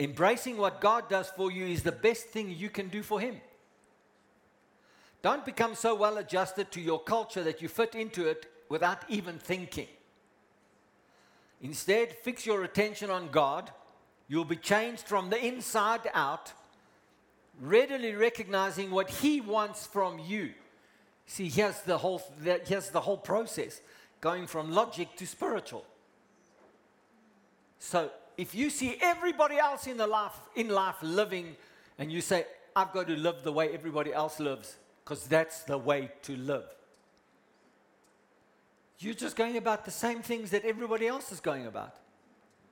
[0.00, 3.36] Embracing what God does for you is the best thing you can do for Him.
[5.22, 9.38] Don't become so well adjusted to your culture that you fit into it without even
[9.38, 9.88] thinking.
[11.60, 13.70] Instead, fix your attention on God.
[14.28, 16.52] You'll be changed from the inside out,
[17.60, 20.52] readily recognizing what He wants from you.
[21.26, 22.22] See, here's the whole,
[22.66, 23.80] here's the whole process
[24.20, 25.84] going from logic to spiritual.
[27.78, 31.56] So, if you see everybody else in, the life, in life living
[31.98, 35.78] and you say, I've got to live the way everybody else lives, because that's the
[35.78, 36.64] way to live.
[38.98, 41.96] You're just going about the same things that everybody else is going about.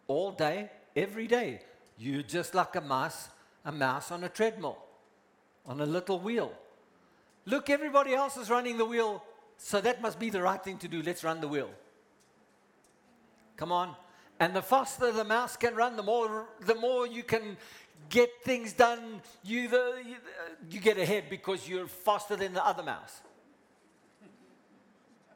[0.06, 1.60] All day, every day.
[1.98, 3.28] You're just like a mouse,
[3.64, 4.78] a mouse on a treadmill,
[5.66, 6.52] on a little wheel.
[7.44, 9.22] Look, everybody else is running the wheel,
[9.56, 11.02] so that must be the right thing to do.
[11.02, 11.70] Let's run the wheel.
[13.56, 13.94] Come on.
[14.40, 17.56] And the faster the mouse can run, the more, the more you can
[18.08, 19.20] get things done.
[19.44, 20.16] You, the, you,
[20.70, 23.20] you get ahead because you're faster than the other mouse.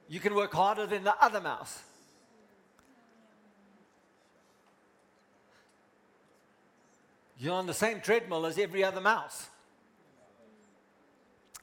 [0.09, 1.83] You can work harder than the other mouse.
[7.39, 9.49] You're on the same treadmill as every other mouse.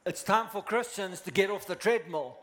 [0.06, 2.38] It's time for Christians to get off the treadmill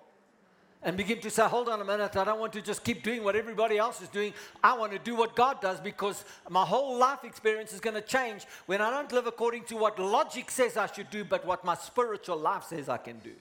[0.83, 3.23] and begin to say, hold on a minute, I don't want to just keep doing
[3.23, 4.33] what everybody else is doing.
[4.65, 8.01] I want to do what God does because my whole life experience is going to
[8.01, 11.65] change when I don't live according to what logic says I should do, but what
[11.65, 13.33] my spiritual life says I can do.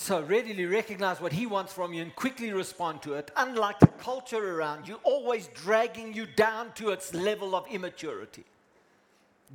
[0.00, 3.32] So readily recognize what he wants from you and quickly respond to it.
[3.36, 8.44] Unlike the culture around you, always dragging you down to its level of immaturity.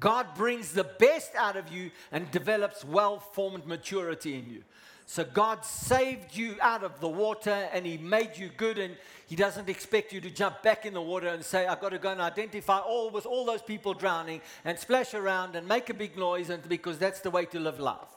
[0.01, 4.63] God brings the best out of you and develops well formed maturity in you.
[5.05, 9.37] So God saved you out of the water and He made you good, and He
[9.37, 12.11] doesn't expect you to jump back in the water and say, I've got to go
[12.11, 16.17] and identify all with all those people drowning and splash around and make a big
[16.17, 18.09] noise, and because that's the way to live life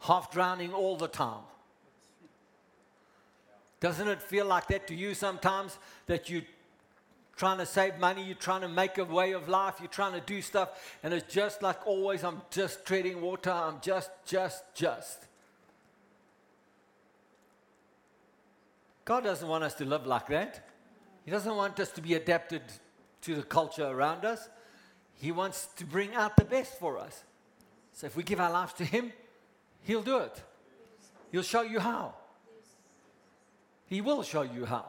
[0.00, 1.42] half drowning all the time.
[3.80, 6.42] Doesn't it feel like that to you sometimes that you're
[7.36, 10.20] trying to save money, you're trying to make a way of life, you're trying to
[10.20, 15.26] do stuff, and it's just like always, I'm just treading water, I'm just, just, just.
[19.06, 20.68] God doesn't want us to live like that.
[21.24, 22.62] He doesn't want us to be adapted
[23.22, 24.48] to the culture around us.
[25.14, 27.24] He wants to bring out the best for us.
[27.92, 29.12] So if we give our lives to Him,
[29.84, 30.42] He'll do it.
[31.32, 32.14] He'll show you how.
[33.86, 34.86] He will show you how.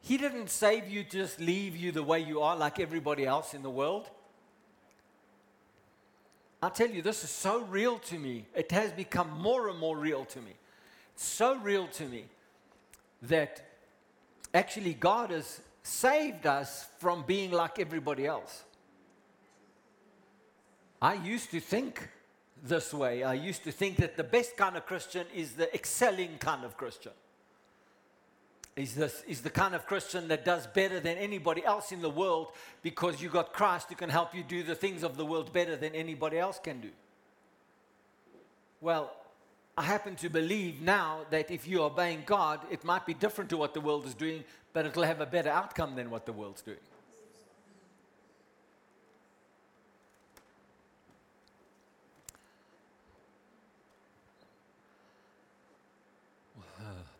[0.00, 3.62] He didn't save you, just leave you the way you are, like everybody else in
[3.62, 4.08] the world.
[6.62, 8.46] I tell you, this is so real to me.
[8.54, 10.52] It has become more and more real to me.
[11.14, 12.24] So real to me
[13.22, 13.64] that
[14.54, 18.64] actually God has saved us from being like everybody else.
[21.00, 22.08] I used to think
[22.62, 23.22] this way.
[23.22, 26.76] I used to think that the best kind of Christian is the excelling kind of
[26.76, 27.12] Christian.
[28.76, 32.10] Is, this, is the kind of Christian that does better than anybody else in the
[32.10, 32.52] world
[32.82, 35.74] because you got Christ who can help you do the things of the world better
[35.74, 36.90] than anybody else can do.
[38.80, 39.12] Well,
[39.76, 43.56] I happen to believe now that if you're obeying God, it might be different to
[43.56, 46.62] what the world is doing, but it'll have a better outcome than what the world's
[46.62, 46.78] doing.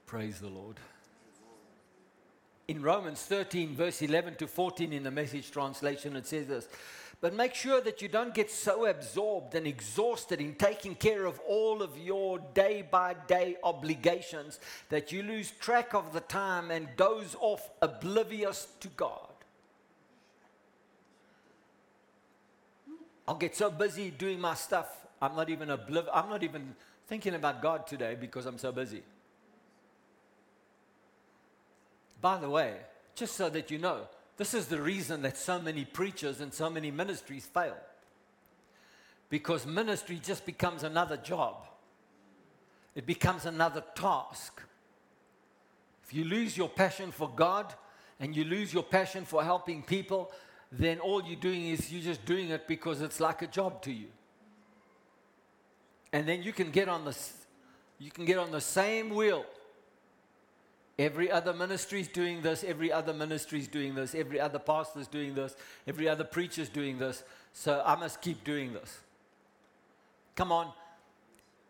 [0.08, 0.76] Praise the Lord.
[2.66, 6.66] In Romans 13, verse 11 to 14, in the message translation, it says this
[7.20, 11.38] But make sure that you don't get so absorbed and exhausted in taking care of
[11.40, 16.88] all of your day by day obligations that you lose track of the time and
[16.96, 19.28] doze off oblivious to God.
[23.26, 26.76] I'll get so busy doing my stuff, I'm not even obliv- I'm not even
[27.08, 29.02] thinking about God today because I'm so busy.
[32.20, 32.74] By the way,
[33.14, 34.06] just so that you know,
[34.36, 37.76] this is the reason that so many preachers and so many ministries fail.
[39.30, 41.66] Because ministry just becomes another job,
[42.94, 44.62] it becomes another task.
[46.04, 47.74] If you lose your passion for God
[48.18, 50.32] and you lose your passion for helping people,
[50.72, 53.92] then all you're doing is you're just doing it because it's like a job to
[53.92, 54.06] you.
[56.12, 57.16] And then you can get on the,
[57.98, 59.44] you can get on the same wheel
[60.98, 62.64] Every other ministry is doing this.
[62.64, 64.14] Every other ministry is doing this.
[64.14, 65.54] Every other pastor is doing this.
[65.86, 67.22] Every other preacher is doing this.
[67.52, 68.98] So I must keep doing this.
[70.34, 70.72] Come on.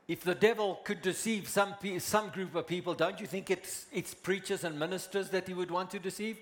[0.06, 4.14] If the devil could deceive some, some group of people, don't you think it's, it's
[4.14, 6.38] preachers and ministers that he would want to deceive?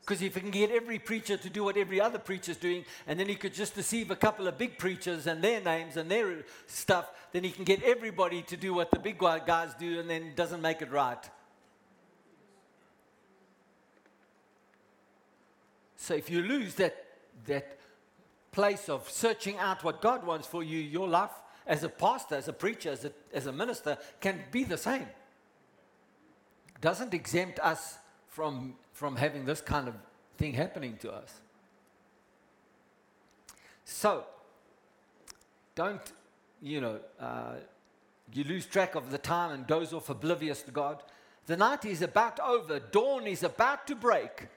[0.00, 2.86] Because if he can get every preacher to do what every other preacher is doing,
[3.06, 6.10] and then he could just deceive a couple of big preachers and their names and
[6.10, 10.08] their stuff, then he can get everybody to do what the big guys do and
[10.08, 11.28] then doesn't make it right.
[16.02, 16.96] So if you lose that,
[17.46, 17.78] that
[18.50, 21.30] place of searching out what God wants for you, your life
[21.64, 25.06] as a pastor, as a preacher, as a, as a minister can be the same.
[26.80, 29.94] Doesn't exempt us from, from having this kind of
[30.38, 31.40] thing happening to us.
[33.84, 34.24] So,
[35.76, 36.12] don't,
[36.60, 37.54] you know, uh,
[38.32, 41.00] you lose track of the time and doze off oblivious to God.
[41.46, 44.48] The night is about over, dawn is about to break.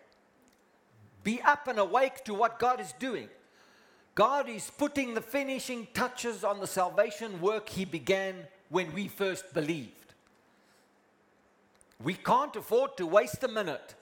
[1.25, 3.27] Be up and awake to what God is doing.
[4.13, 8.35] God is putting the finishing touches on the salvation work He began
[8.69, 10.13] when we first believed.
[12.01, 13.95] We can't afford to waste a minute.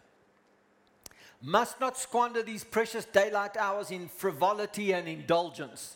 [1.41, 5.95] Must not squander these precious daylight hours in frivolity and indulgence,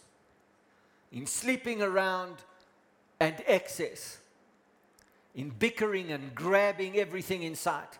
[1.12, 2.36] in sleeping around
[3.20, 4.20] and excess,
[5.36, 8.00] in bickering and grabbing everything in sight.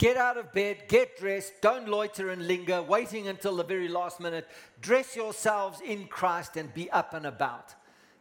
[0.00, 4.18] Get out of bed, get dressed, don't loiter and linger, waiting until the very last
[4.18, 4.48] minute.
[4.80, 7.74] Dress yourselves in Christ and be up and about.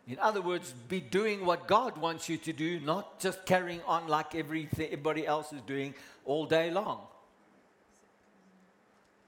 [0.06, 4.10] In other words, be doing what God wants you to do, not just carrying on
[4.10, 5.94] like everybody else is doing
[6.26, 7.00] all day long.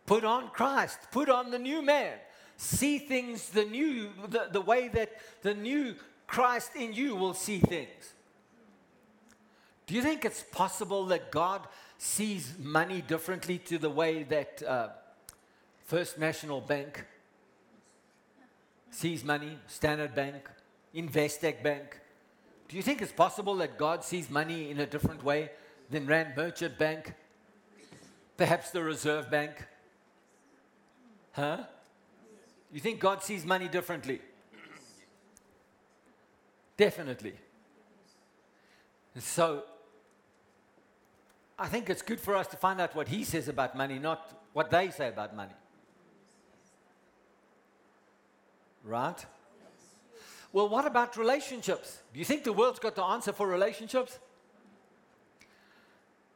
[0.06, 2.16] Put on Christ, put on the new man.
[2.58, 5.96] See things the new, the, the way that the new
[6.28, 8.14] Christ in you will see things.
[9.88, 11.66] Do you think it's possible that God
[12.04, 14.88] sees money differently to the way that uh,
[15.86, 17.06] First National Bank
[18.90, 20.50] sees money, Standard Bank,
[20.96, 22.02] Investec Bank?
[22.68, 25.52] Do you think it's possible that God sees money in a different way
[25.92, 27.14] than Rand Merchant Bank?
[28.36, 29.52] Perhaps the Reserve Bank?
[31.34, 31.58] Huh?
[32.74, 34.22] You think God sees money differently?
[36.78, 37.34] Definitely.
[39.20, 39.66] So,
[41.62, 44.34] I think it's good for us to find out what He says about money, not
[44.54, 45.54] what they say about money.
[48.84, 49.24] Right?
[50.52, 52.00] Well, what about relationships?
[52.14, 54.18] Do you think the world's got the answer for relationships?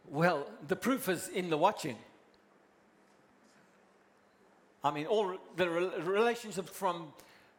[0.08, 1.98] Well, the proof is in the watching.
[4.84, 7.08] I mean, all the relationships from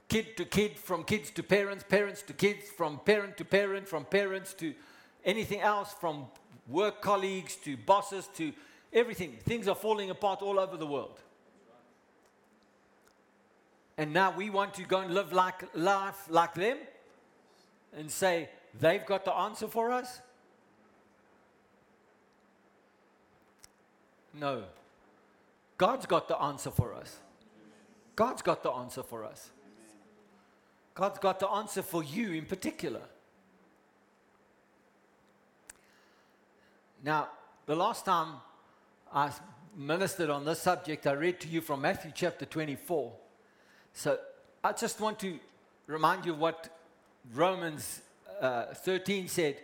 [0.08, 4.04] kid to kid, from kids to parents, parents to kids, from parent to parent, from
[4.04, 4.72] parents to
[5.24, 6.26] anything else, from
[6.68, 8.52] work colleagues to bosses to
[8.92, 9.36] everything.
[9.44, 11.18] Things are falling apart all over the world.
[13.98, 16.78] And now we want to go and live like life like them
[17.96, 18.48] and say
[18.78, 20.20] they've got the answer for us?
[24.34, 24.64] No.
[25.78, 27.16] God's got the answer for us.
[28.14, 29.50] God's got the answer for us.
[30.94, 33.02] God's got the answer for you in particular.
[37.06, 37.28] Now,
[37.66, 38.34] the last time
[39.14, 39.30] I
[39.76, 43.12] ministered on this subject, I read to you from Matthew chapter 24.
[43.92, 44.18] So
[44.64, 45.38] I just want to
[45.86, 46.68] remind you of what
[47.32, 48.02] Romans
[48.40, 49.56] uh, 13 said.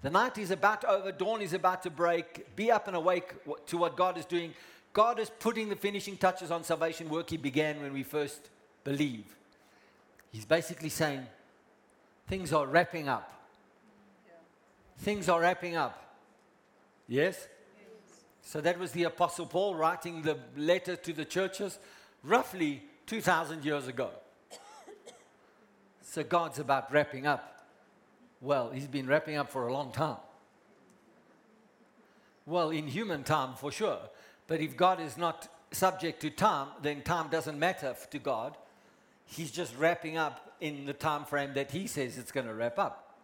[0.00, 2.56] The night is about over, dawn is about to break.
[2.56, 3.34] Be up and awake
[3.66, 4.54] to what God is doing.
[4.94, 8.48] God is putting the finishing touches on salvation work He began when we first
[8.82, 9.26] believe.
[10.32, 11.26] He's basically saying
[12.28, 13.30] things are wrapping up.
[14.96, 16.04] Things are wrapping up.
[17.08, 17.48] Yes?
[18.42, 21.78] So that was the Apostle Paul writing the letter to the churches
[22.22, 24.10] roughly 2,000 years ago.
[26.02, 27.66] so God's about wrapping up.
[28.40, 30.18] Well, He's been wrapping up for a long time.
[32.44, 33.98] Well, in human time, for sure.
[34.46, 38.56] But if God is not subject to time, then time doesn't matter to God.
[39.24, 42.78] He's just wrapping up in the time frame that He says it's going to wrap
[42.78, 43.18] up.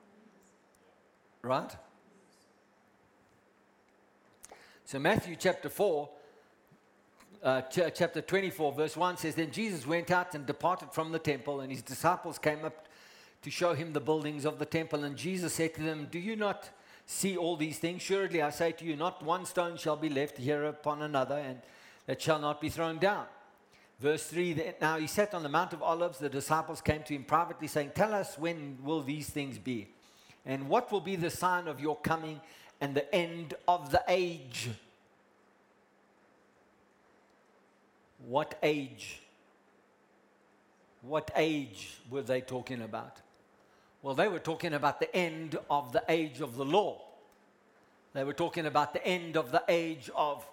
[1.43, 1.71] Right?
[4.85, 6.09] So, Matthew chapter 4,
[7.43, 11.19] uh, ch- chapter 24, verse 1 says Then Jesus went out and departed from the
[11.19, 12.87] temple, and his disciples came up
[13.43, 15.05] to show him the buildings of the temple.
[15.05, 16.71] And Jesus said to them, Do you not
[17.07, 18.03] see all these things.
[18.03, 21.61] Surely I say to you, not one stone shall be left here upon another, and
[22.07, 23.27] that shall not be thrown down.
[24.01, 26.19] Verse 3 Now he sat on the Mount of Olives.
[26.19, 29.89] The disciples came to him privately, saying, Tell us when will these things be?
[30.45, 32.41] And what will be the sign of your coming
[32.83, 34.69] and the end of the age?
[38.27, 39.21] What age?
[41.03, 43.19] What age were they talking about?
[44.03, 47.01] Well, they were talking about the end of the age of the law.
[48.15, 50.45] They were talking about the end of the age of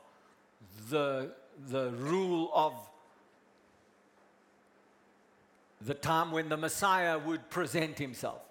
[0.91, 1.31] the,
[1.67, 2.73] the rule of
[5.81, 8.41] the time when the Messiah would present himself.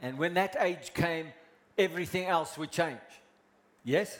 [0.00, 1.32] And when that age came,
[1.76, 2.98] everything else would change.
[3.84, 4.18] Yes?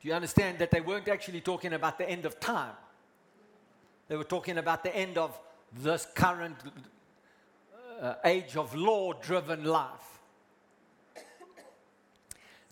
[0.00, 2.74] Do you understand that they weren't actually talking about the end of time?
[4.08, 5.38] They were talking about the end of
[5.72, 6.56] this current
[8.00, 10.12] uh, age of law driven life.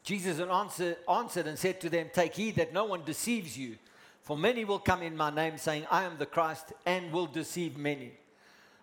[0.02, 3.76] Jesus answered, answered and said to them, Take heed that no one deceives you,
[4.22, 7.76] for many will come in my name, saying, I am the Christ, and will deceive
[7.76, 8.12] many.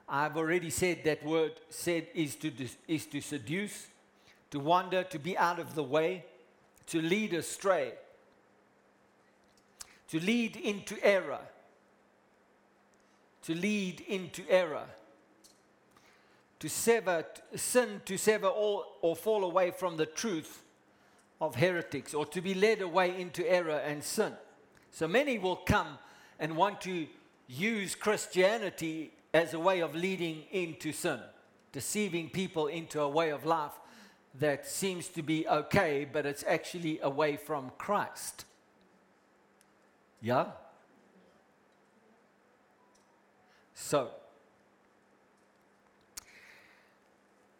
[0.07, 2.51] I've already said that word said is to,
[2.87, 3.87] is to seduce,
[4.51, 6.25] to wander, to be out of the way,
[6.87, 7.93] to lead astray,
[10.09, 11.39] to lead into error.
[13.43, 14.87] To lead into error
[16.59, 17.25] to sever
[17.55, 20.63] sin, to sever all or fall away from the truth
[21.39, 24.33] of heretics, or to be led away into error and sin.
[24.91, 25.99] So many will come
[26.39, 27.05] and want to
[27.47, 31.19] use Christianity as a way of leading into sin,
[31.71, 33.73] deceiving people into a way of life
[34.35, 38.45] that seems to be okay, but it's actually away from Christ.
[40.21, 40.47] Yeah?
[43.73, 44.09] So,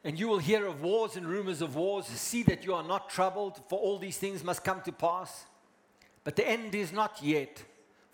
[0.03, 2.05] and you will hear of wars and rumors of wars.
[2.05, 5.45] See that you are not troubled, for all these things must come to pass.
[6.24, 7.63] But the end is not yet.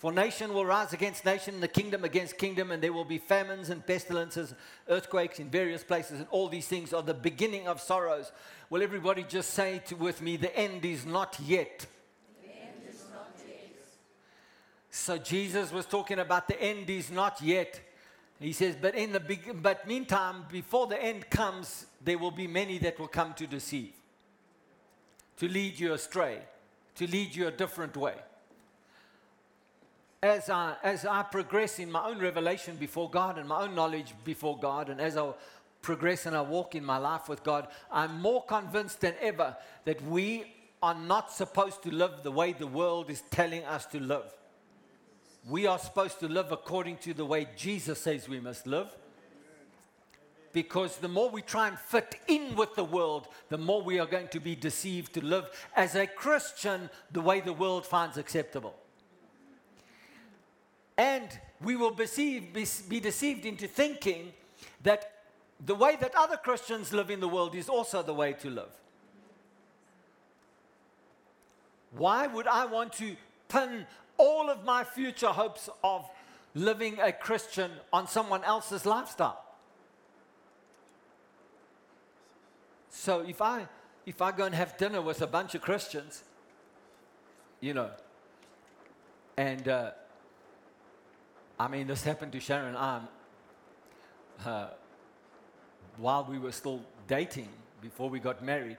[0.03, 3.19] For nation will rise against nation, and the kingdom against kingdom, and there will be
[3.19, 4.53] famines and pestilences,
[4.89, 8.33] earthquakes in various places, and all these things are the beginning of sorrows.
[8.69, 11.85] Will everybody just say to, with me, the end is not yet?
[12.43, 13.71] The end is not yet.
[14.89, 17.79] So Jesus was talking about the end is not yet.
[18.41, 22.47] He says, but in the big, but meantime, before the end comes, there will be
[22.47, 23.93] many that will come to deceive,
[25.37, 26.39] to lead you astray,
[26.95, 28.15] to lead you a different way
[30.23, 34.13] as I, as I progress in my own revelation before God and my own knowledge
[34.23, 35.33] before God, and as I
[35.81, 40.01] progress and I walk in my life with God, I'm more convinced than ever that
[40.03, 40.45] we
[40.81, 44.23] are not supposed to live the way the world is telling us to live.
[45.49, 48.87] We are supposed to live according to the way Jesus says we must live.
[50.53, 54.05] Because the more we try and fit in with the world, the more we are
[54.05, 58.75] going to be deceived to live as a Christian the way the world finds acceptable.
[60.97, 61.27] And
[61.61, 62.05] we will be,
[62.87, 64.33] be deceived into thinking
[64.83, 65.11] that
[65.65, 68.69] the way that other Christians live in the world is also the way to live.
[71.95, 73.15] Why would I want to
[73.49, 73.85] pin
[74.17, 76.09] all of my future hopes of
[76.55, 79.43] living a Christian on someone else's lifestyle?
[82.89, 83.67] So if I
[84.05, 86.23] if I go and have dinner with a bunch of Christians,
[87.61, 87.89] you know,
[89.37, 89.91] and uh,
[91.59, 93.07] I mean, this happened to Sharon and
[94.45, 94.67] uh,
[95.97, 97.49] while we were still dating
[97.81, 98.77] before we got married.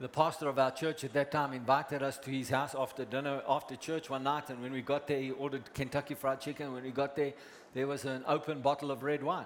[0.00, 3.42] The pastor of our church at that time invited us to his house after dinner,
[3.46, 4.48] after church one night.
[4.48, 6.72] And when we got there, he ordered Kentucky Fried Chicken.
[6.72, 7.34] When we got there,
[7.74, 9.44] there was an open bottle of red wine.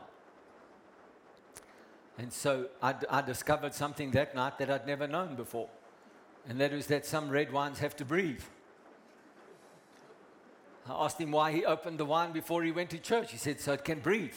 [2.19, 5.69] And so I, I discovered something that night that I'd never known before.
[6.49, 8.43] And that was that some red wines have to breathe.
[10.89, 13.32] I asked him why he opened the wine before he went to church.
[13.32, 14.35] He said, so it can breathe.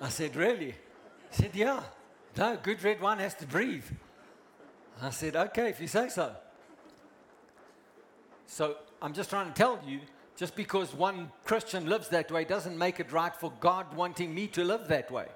[0.00, 0.74] I said, really?
[1.30, 1.82] He said, yeah.
[2.36, 3.84] No, good red wine has to breathe.
[5.00, 6.34] I said, okay, if you say so.
[8.46, 10.00] So I'm just trying to tell you
[10.36, 14.46] just because one Christian lives that way doesn't make it right for God wanting me
[14.48, 15.26] to live that way.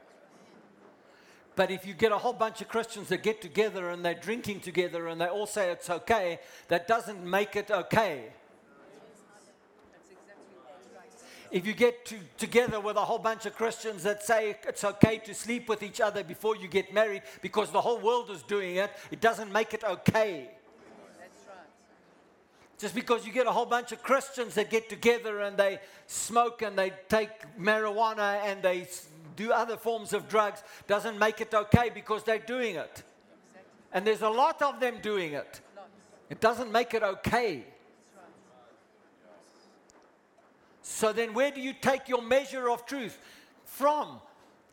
[1.54, 4.60] But if you get a whole bunch of Christians that get together and they're drinking
[4.60, 6.38] together and they all say it's okay,
[6.68, 8.32] that doesn't make it okay.
[11.50, 15.18] If you get to, together with a whole bunch of Christians that say it's okay
[15.18, 18.76] to sleep with each other before you get married because the whole world is doing
[18.76, 20.50] it, it doesn't make it okay.
[21.18, 21.66] That's right.
[22.78, 26.62] Just because you get a whole bunch of Christians that get together and they smoke
[26.62, 28.86] and they take marijuana and they
[29.38, 33.02] do other forms of drugs doesn't make it okay because they're doing it.
[33.46, 33.70] Exactly.
[33.92, 35.60] And there's a lot of them doing it.
[35.76, 35.88] Lots.
[36.28, 37.58] It doesn't make it okay.
[37.58, 38.24] That's right.
[40.90, 43.18] So then, where do you take your measure of truth
[43.66, 44.22] from?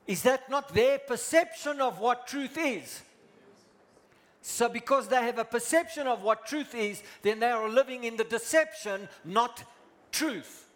[0.07, 3.01] Is that not their perception of what truth is?
[4.41, 8.16] So, because they have a perception of what truth is, then they are living in
[8.16, 9.61] the deception, not
[10.13, 10.70] truth.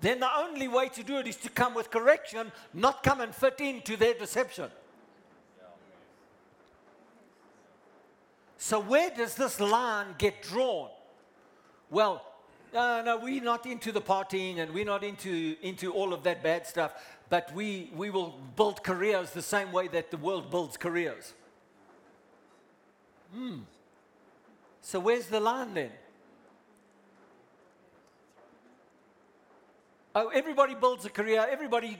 [0.00, 3.34] Then the only way to do it is to come with correction, not come and
[3.34, 4.70] fit into their deception.
[8.58, 10.88] So, where does this line get drawn?
[11.90, 12.24] Well,
[12.72, 16.66] no, we're not into the partying and we're not into, into all of that bad
[16.66, 16.92] stuff,
[17.28, 21.34] but we, we will build careers the same way that the world builds careers.
[23.34, 23.60] Hmm.
[24.80, 25.90] So where's the line then?
[30.14, 31.46] Oh, everybody builds a career.
[31.48, 31.96] Everybody's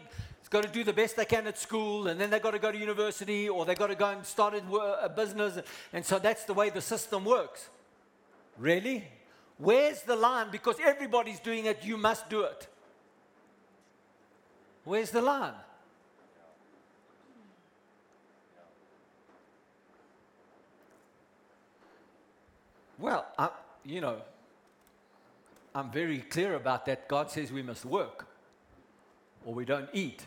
[0.50, 2.70] got to do the best they can at school, and then they've got to go
[2.70, 5.58] to university, or they've got to go and start a business.
[5.94, 7.70] And so that's the way the system works.
[8.58, 9.08] Really?
[9.58, 10.48] Where's the line?
[10.50, 12.66] Because everybody's doing it, you must do it.
[14.84, 15.54] Where's the line?
[22.98, 23.50] Well, I,
[23.84, 24.22] you know,
[25.74, 27.08] I'm very clear about that.
[27.08, 28.26] God says we must work
[29.44, 30.24] or we don't eat.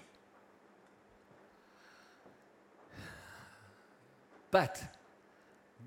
[4.52, 4.82] But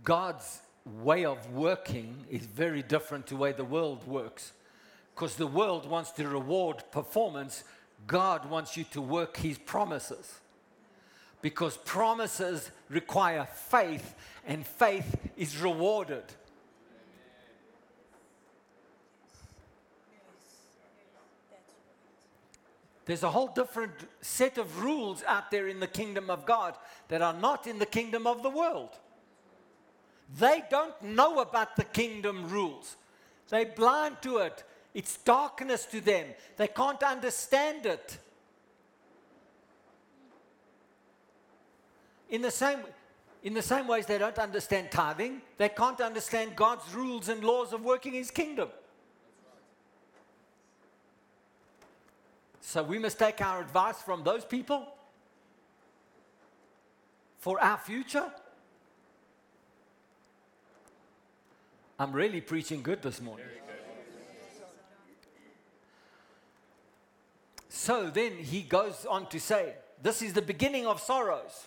[0.04, 0.60] God's
[1.02, 4.52] way of working is very different to the way the world works.
[5.14, 7.64] Because the world wants to reward performance,
[8.06, 10.40] God wants you to work His promises.
[11.42, 14.14] Because promises require faith,
[14.46, 16.24] and faith is rewarded.
[23.04, 26.76] There's a whole different set of rules out there in the kingdom of God
[27.08, 28.90] that are not in the kingdom of the world.
[30.36, 32.96] They don't know about the kingdom rules.
[33.48, 34.64] They're blind to it.
[34.92, 36.26] It's darkness to them.
[36.56, 38.18] They can't understand it.
[42.28, 42.80] In the same
[43.42, 47.72] in the same ways they don't understand tithing, they can't understand God's rules and laws
[47.72, 48.68] of working his kingdom.
[52.60, 54.86] So we must take our advice from those people
[57.38, 58.30] for our future.
[61.98, 63.46] I'm really preaching good this morning.
[67.68, 71.66] So then he goes on to say, This is the beginning of sorrows.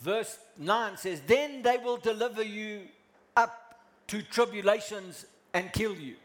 [0.00, 2.82] Verse 9 says, Then they will deliver you
[3.36, 6.16] up to tribulations and kill you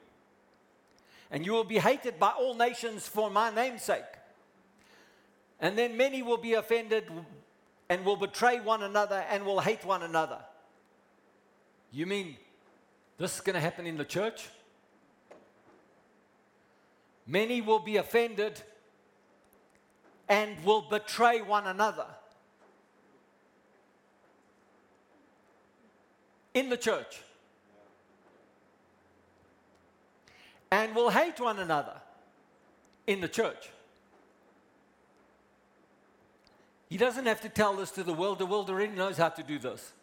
[1.32, 4.04] and you will be hated by all nations for my name's sake.
[5.62, 7.06] And then many will be offended
[7.90, 10.40] and will betray one another and will hate one another.
[11.92, 12.38] You mean
[13.18, 14.50] this is going to happen in the church?
[17.28, 18.62] Many will be offended
[20.28, 22.08] and will betray one another.
[26.54, 27.22] In the church.
[30.72, 32.00] and will hate one another
[33.06, 33.70] in the church.
[36.90, 39.44] He doesn't have to tell this to the world, the world already knows how to
[39.44, 39.94] do this.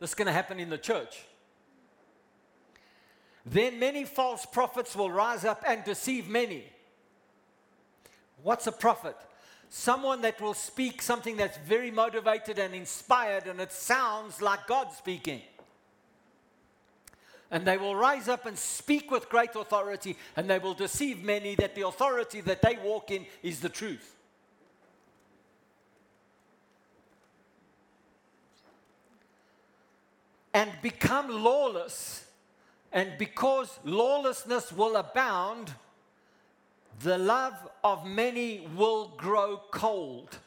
[0.00, 1.20] This is going to happen in the church.
[3.46, 6.64] Then many false prophets will rise up and deceive many.
[8.42, 9.16] What's a prophet?
[9.68, 14.92] Someone that will speak something that's very motivated and inspired, and it sounds like God
[14.92, 15.42] speaking
[17.50, 21.54] and they will rise up and speak with great authority, and they will deceive many
[21.56, 24.16] that the authority that they walk in is the truth.
[30.52, 32.24] And become lawless,
[32.92, 35.72] and because lawlessness will abound,
[37.02, 40.38] the love of many will grow cold.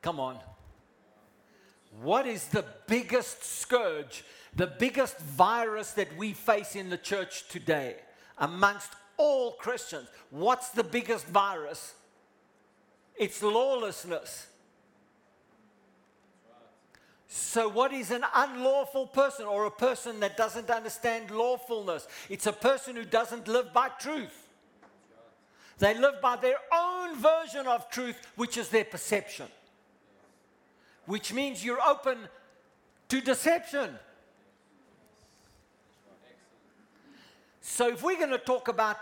[0.00, 0.38] Come on.
[2.02, 4.24] What is the biggest scourge,
[4.54, 7.96] the biggest virus that we face in the church today
[8.38, 10.08] amongst all Christians?
[10.30, 11.94] What's the biggest virus?
[13.16, 14.48] It's lawlessness.
[17.36, 22.06] So, what is an unlawful person or a person that doesn't understand lawfulness?
[22.28, 24.48] It's a person who doesn't live by truth.
[25.78, 29.48] They live by their own version of truth, which is their perception
[31.06, 32.18] which means you're open
[33.08, 33.90] to deception.
[37.60, 38.98] So, if we're going to talk about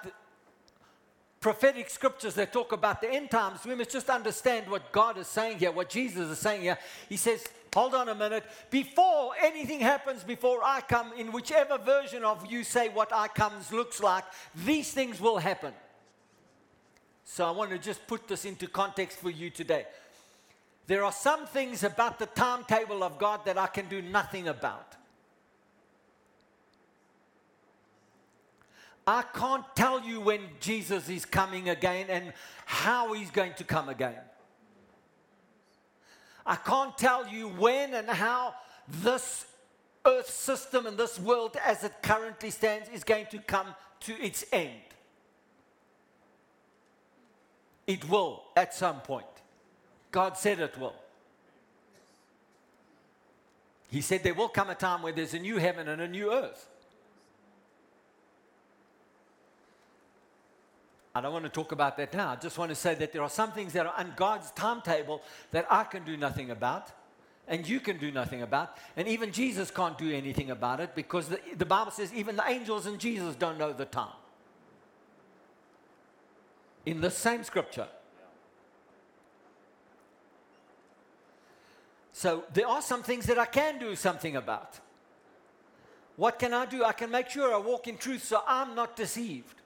[1.42, 5.26] prophetic scriptures that talk about the end times, we must just understand what God is
[5.26, 6.78] saying here, what Jesus is saying here.
[7.08, 8.44] He says, Hold on a minute.
[8.70, 13.72] Before anything happens, before I come, in whichever version of you say what I comes
[13.72, 14.24] looks like,
[14.54, 15.72] these things will happen.
[17.24, 19.86] So I want to just put this into context for you today.
[20.86, 24.96] There are some things about the timetable of God that I can do nothing about.
[29.06, 32.32] I can't tell you when Jesus is coming again and
[32.66, 34.18] how he's going to come again.
[36.46, 38.54] I can't tell you when and how
[38.88, 39.46] this
[40.04, 44.44] earth system and this world as it currently stands is going to come to its
[44.52, 44.80] end.
[47.86, 49.26] It will at some point.
[50.10, 50.94] God said it will.
[53.90, 56.32] He said there will come a time where there's a new heaven and a new
[56.32, 56.68] earth.
[61.14, 62.30] I don't want to talk about that now.
[62.30, 65.20] I just want to say that there are some things that are on God's timetable
[65.50, 66.90] that I can do nothing about,
[67.46, 71.28] and you can do nothing about, and even Jesus can't do anything about it because
[71.28, 74.14] the, the Bible says even the angels and Jesus don't know the time.
[76.86, 77.88] In the same scripture.
[82.12, 84.80] So there are some things that I can do something about.
[86.16, 86.84] What can I do?
[86.84, 89.61] I can make sure I walk in truth so I'm not deceived.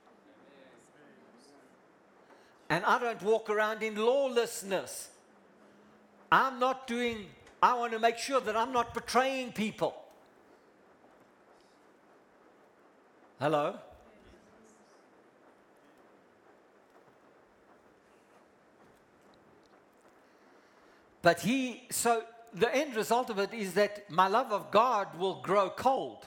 [2.69, 5.11] And I don't walk around in lawlessness.
[6.31, 7.27] I'm not doing,
[7.63, 9.95] I want to make sure that I'm not betraying people.
[13.39, 13.77] Hello?
[21.23, 22.23] But he, so
[22.55, 26.27] the end result of it is that my love of God will grow cold.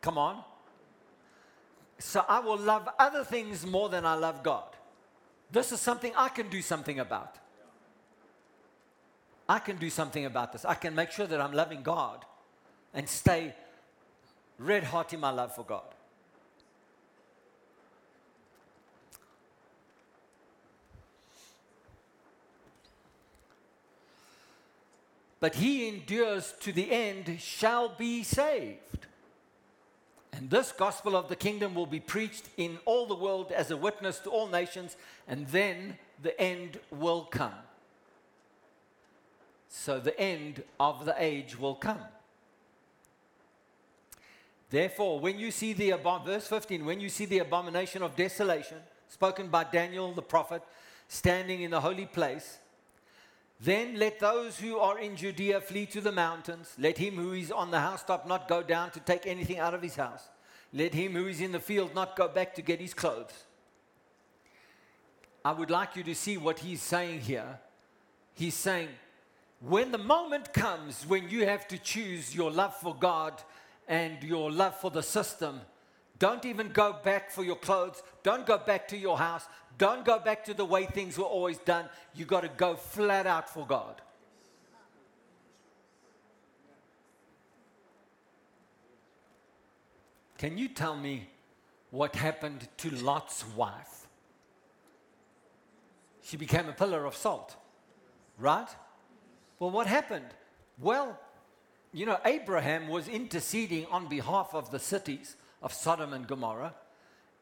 [0.00, 0.42] Come on.
[1.98, 4.64] So I will love other things more than I love God.
[5.50, 7.36] This is something I can do something about.
[9.48, 10.64] I can do something about this.
[10.64, 12.24] I can make sure that I'm loving God
[12.92, 13.54] and stay
[14.58, 15.84] red hot in my love for God.
[25.38, 29.06] But he endures to the end shall be saved.
[30.36, 33.76] And this gospel of the kingdom will be preached in all the world as a
[33.76, 34.94] witness to all nations,
[35.26, 37.54] and then the end will come.
[39.70, 42.02] So the end of the age will come.
[44.68, 48.78] Therefore, when you see the abom- verse 15, when you see the abomination of desolation
[49.08, 50.62] spoken by Daniel the prophet
[51.08, 52.58] standing in the holy place,
[53.60, 56.74] then let those who are in Judea flee to the mountains.
[56.78, 59.82] Let him who is on the housetop not go down to take anything out of
[59.82, 60.28] his house.
[60.72, 63.44] Let him who is in the field not go back to get his clothes.
[65.44, 67.58] I would like you to see what he's saying here.
[68.34, 68.88] He's saying,
[69.60, 73.40] when the moment comes when you have to choose your love for God
[73.88, 75.60] and your love for the system,
[76.18, 78.02] don't even go back for your clothes.
[78.22, 79.46] Don't go back to your house.
[79.78, 81.88] Don't go back to the way things were always done.
[82.14, 84.00] You got to go flat out for God.
[90.38, 91.28] Can you tell me
[91.90, 94.06] what happened to Lot's wife?
[96.22, 97.56] She became a pillar of salt,
[98.38, 98.68] right?
[99.58, 100.26] Well, what happened?
[100.78, 101.18] Well,
[101.92, 105.36] you know, Abraham was interceding on behalf of the cities
[105.66, 106.74] of Sodom and Gomorrah,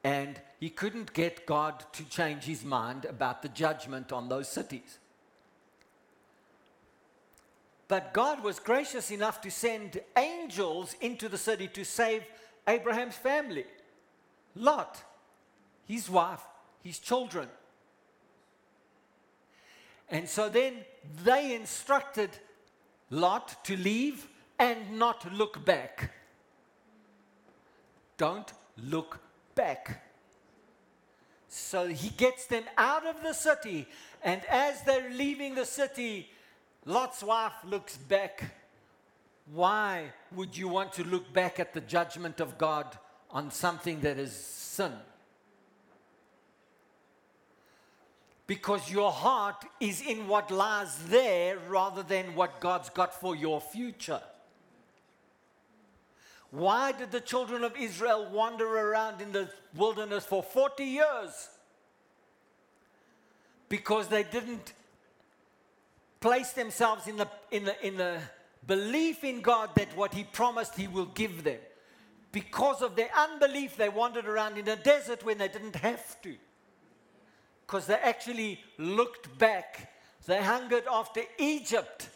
[0.03, 4.99] and he couldn't get God to change his mind about the judgment on those cities.
[7.87, 12.23] But God was gracious enough to send angels into the city to save
[12.67, 13.67] Abraham's family
[14.55, 15.03] Lot,
[15.87, 16.41] his wife,
[16.83, 17.49] his children.
[20.09, 20.77] And so then
[21.23, 22.31] they instructed
[23.11, 24.27] Lot to leave
[24.59, 26.11] and not look back.
[28.17, 29.21] Don't look
[29.55, 30.03] back.
[31.49, 33.87] So he gets them out of the city,
[34.23, 36.29] and as they're leaving the city,
[36.85, 38.45] Lot's wife looks back.
[39.53, 42.87] Why would you want to look back at the judgment of God
[43.31, 44.93] on something that is sin?
[48.47, 53.61] Because your heart is in what lies there rather than what God's got for your
[53.61, 54.21] future.
[56.55, 61.49] Why did the children of Israel wander around in the wilderness for 40 years?
[63.69, 64.73] Because they didn't
[66.21, 68.21] place themselves in the, in the, in the
[68.69, 71.59] belief in God that what He promised He will give them.
[72.31, 76.37] Because of their unbelief, they wandered around in a desert when they didn't have to.
[77.67, 79.93] Because they actually looked back.
[80.25, 82.11] They hungered after Egypt.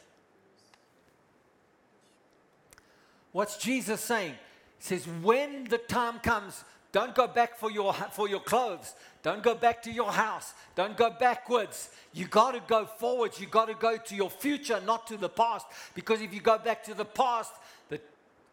[3.39, 4.33] What's Jesus saying?
[4.79, 8.97] He says, when the time comes, don't go back for your, for your clothes.
[9.23, 10.55] Don't go back to your house.
[10.75, 11.91] Don't go backwards.
[12.13, 13.39] You got to go forwards.
[13.39, 15.67] You got to go to your future, not to the past.
[15.95, 17.53] Because if you go back to the past,
[17.89, 18.01] the,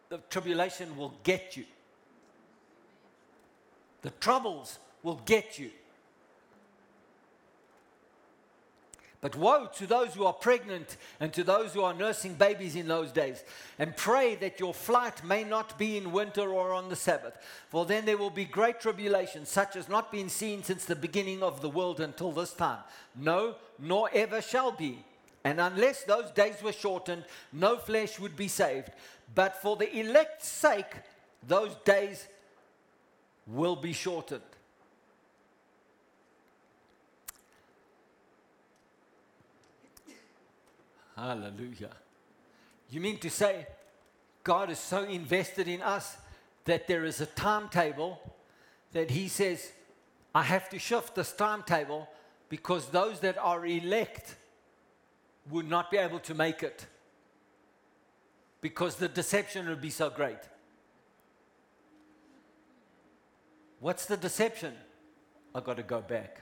[0.10, 1.66] the tribulation will get you.
[4.04, 5.72] The troubles will get you.
[9.26, 12.88] But woe to those who are pregnant and to those who are nursing babies in
[12.88, 13.44] those days.
[13.80, 17.34] And pray that your flight may not be in winter or on the Sabbath.
[17.70, 21.42] For then there will be great tribulation, such as not been seen since the beginning
[21.42, 22.78] of the world until this time.
[23.16, 25.04] No, nor ever shall be.
[25.44, 28.92] And unless those days were shortened, no flesh would be saved.
[29.34, 30.98] But for the elect's sake,
[31.48, 32.28] those days
[33.48, 34.44] will be shortened.
[41.16, 41.92] Hallelujah.
[42.90, 43.68] You mean to say
[44.44, 46.18] God is so invested in us
[46.66, 48.20] that there is a timetable
[48.92, 49.72] that He says,
[50.34, 52.08] I have to shift this timetable
[52.50, 54.36] because those that are elect
[55.50, 56.86] would not be able to make it
[58.62, 60.40] because the deception would be so great.
[63.80, 64.74] What's the deception?
[65.54, 66.42] I've got to go back.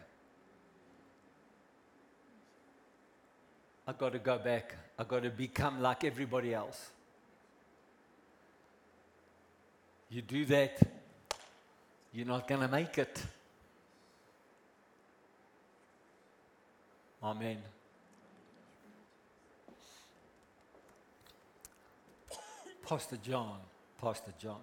[3.87, 4.75] I've got to go back.
[4.97, 6.91] I've got to become like everybody else.
[10.09, 10.79] You do that,
[12.13, 13.23] you're not going to make it.
[17.23, 17.57] Amen.
[22.87, 23.57] Pastor John,
[23.99, 24.59] Pastor John,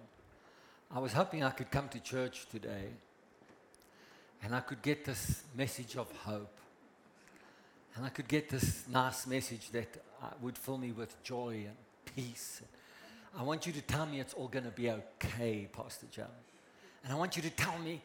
[0.89, 2.89] I was hoping I could come to church today
[4.43, 6.60] and I could get this message of hope.
[7.95, 9.87] And I could get this nice message that
[10.41, 11.75] would fill me with joy and
[12.15, 12.61] peace.
[13.37, 16.25] I want you to tell me it's all going to be okay, Pastor John.
[17.03, 18.01] And I want you to tell me,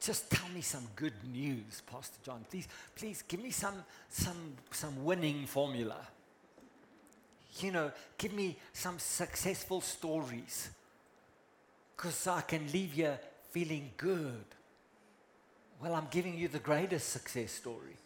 [0.00, 2.44] just tell me some good news, Pastor John.
[2.50, 3.74] Please, please give me some,
[4.08, 5.96] some, some winning formula.
[7.58, 10.68] You know, give me some successful stories.
[11.96, 13.18] Because I can leave here
[13.50, 14.44] feeling good.
[15.80, 17.96] Well, I'm giving you the greatest success story.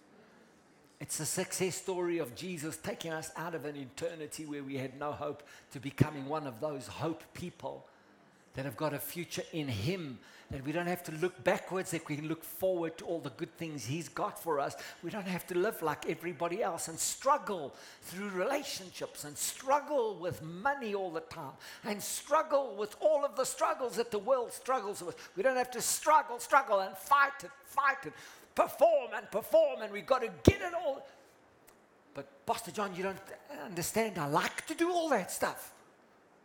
[1.01, 5.01] It's a success story of Jesus taking us out of an eternity where we had
[5.01, 5.42] no hope
[5.72, 7.86] to becoming one of those hope people
[8.55, 10.18] that have got a future in Him.
[10.51, 13.30] That we don't have to look backwards, that we can look forward to all the
[13.30, 14.74] good things He's got for us.
[15.03, 17.72] We don't have to live like everybody else and struggle
[18.03, 21.53] through relationships and struggle with money all the time
[21.84, 25.16] and struggle with all of the struggles that the world struggles with.
[25.36, 28.12] We don't have to struggle, struggle and fight it, fight it,
[28.55, 31.07] perform and perform, and we've got to get it all.
[32.14, 33.18] But, Pastor John, you don't
[33.64, 34.18] understand.
[34.18, 35.72] I like to do all that stuff.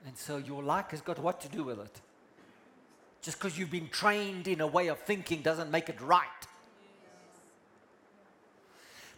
[0.06, 2.02] And so your like has got what to do with it?
[3.22, 6.28] Just because you've been trained in a way of thinking doesn't make it right.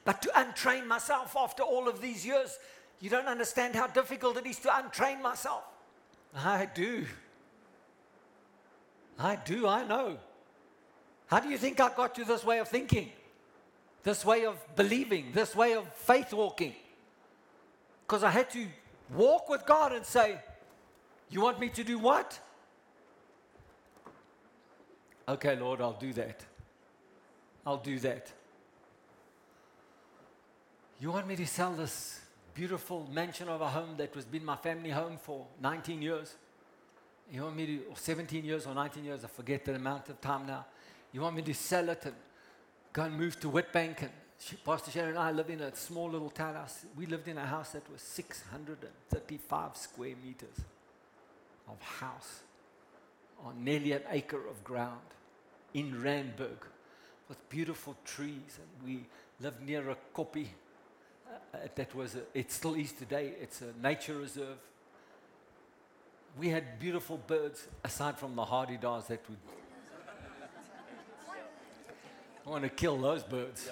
[0.06, 2.58] But to untrain myself after all of these years,
[3.02, 5.64] you don't understand how difficult it is to untrain myself.
[6.34, 7.06] I do.
[9.20, 10.18] I do, I know.
[11.28, 13.12] How do you think I got to this way of thinking?
[14.04, 16.74] This way of believing, this way of faith walking?
[18.06, 18.66] Because I had to
[19.14, 20.40] walk with God and say,
[21.30, 22.40] You want me to do what?
[25.28, 26.46] Okay, Lord, I'll do that.
[27.66, 28.32] I'll do that.
[31.02, 32.22] You want me to sell this
[32.54, 36.36] beautiful mansion of a home that was been my family home for 19 years?
[37.30, 40.22] You want me to, or 17 years or 19 years, I forget the amount of
[40.22, 40.66] time now.
[41.12, 42.16] You want me to sell it and
[42.94, 44.02] go and move to Witbank?
[44.02, 46.86] And she, Pastor Sharon and I live in a small little townhouse.
[46.96, 50.58] We lived in a house that was 635 square meters
[51.68, 52.42] of house
[53.44, 55.02] on nearly an acre of ground
[55.74, 56.66] in Randburg
[57.30, 58.60] with beautiful trees.
[58.60, 59.06] And we
[59.40, 60.48] lived near a koppie
[61.28, 64.58] uh, that was, a, it still is today, it's a nature reserve.
[66.40, 69.38] We had beautiful birds aside from the hadedas that would.
[72.48, 73.70] I want to kill those birds.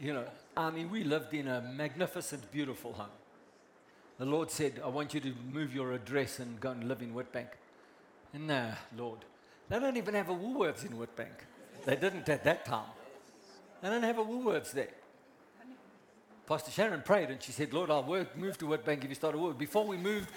[0.00, 0.24] You know,
[0.56, 3.10] I mean, we lived in a magnificent, beautiful home.
[4.18, 7.12] The Lord said, I want you to move your address and go and live in
[7.12, 7.48] Witbank.
[8.32, 9.18] Nah, Lord.
[9.68, 11.44] They don't even have a Woolworths in Witbank.
[11.84, 12.88] They didn't at that time.
[13.82, 14.88] They don't have a Woolworths there.
[16.46, 19.34] Pastor Sharon prayed and she said, Lord, I'll work, move to Witbank if you start
[19.34, 19.58] a Woolworths.
[19.58, 20.30] Before we moved,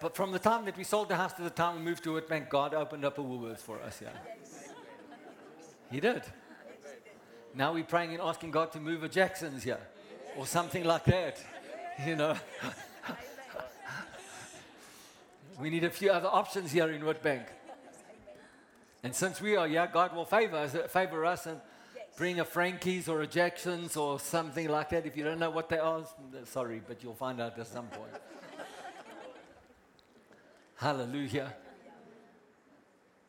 [0.00, 2.10] but from the time that we sold the house to the time we moved to
[2.10, 4.08] Witbank, God opened up a Woolworths for us, yeah.
[5.94, 6.22] He did.
[7.54, 9.78] Now we're praying and asking God to move a Jackson's here
[10.36, 11.40] or something like that,
[12.04, 12.36] you know.
[15.60, 17.44] we need a few other options here in Witbank.
[19.04, 21.60] And since we are here, God will favor us, favor us and
[22.16, 25.06] bring a Frankie's or a Jackson's or something like that.
[25.06, 26.02] If you don't know what they are,
[26.42, 28.10] sorry, but you'll find out at some point.
[30.74, 31.54] Hallelujah.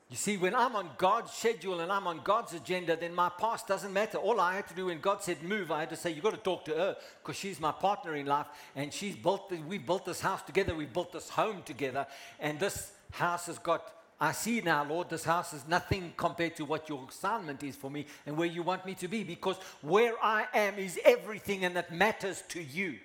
[0.10, 3.68] You see, when I'm on God's schedule and I'm on God's agenda, then my past
[3.68, 4.20] doesn't matter.
[4.20, 6.36] All I had to do when God said move, I had to say, You've got
[6.36, 8.46] to talk to her because she's my partner in life.
[8.76, 12.06] And she's built, we built this house together, we built this home together.
[12.40, 13.92] And this house has got,
[14.22, 17.90] I see now, Lord, this house is nothing compared to what your assignment is for
[17.90, 21.76] me and where you want me to be because where I am is everything and
[21.78, 23.00] that matters to you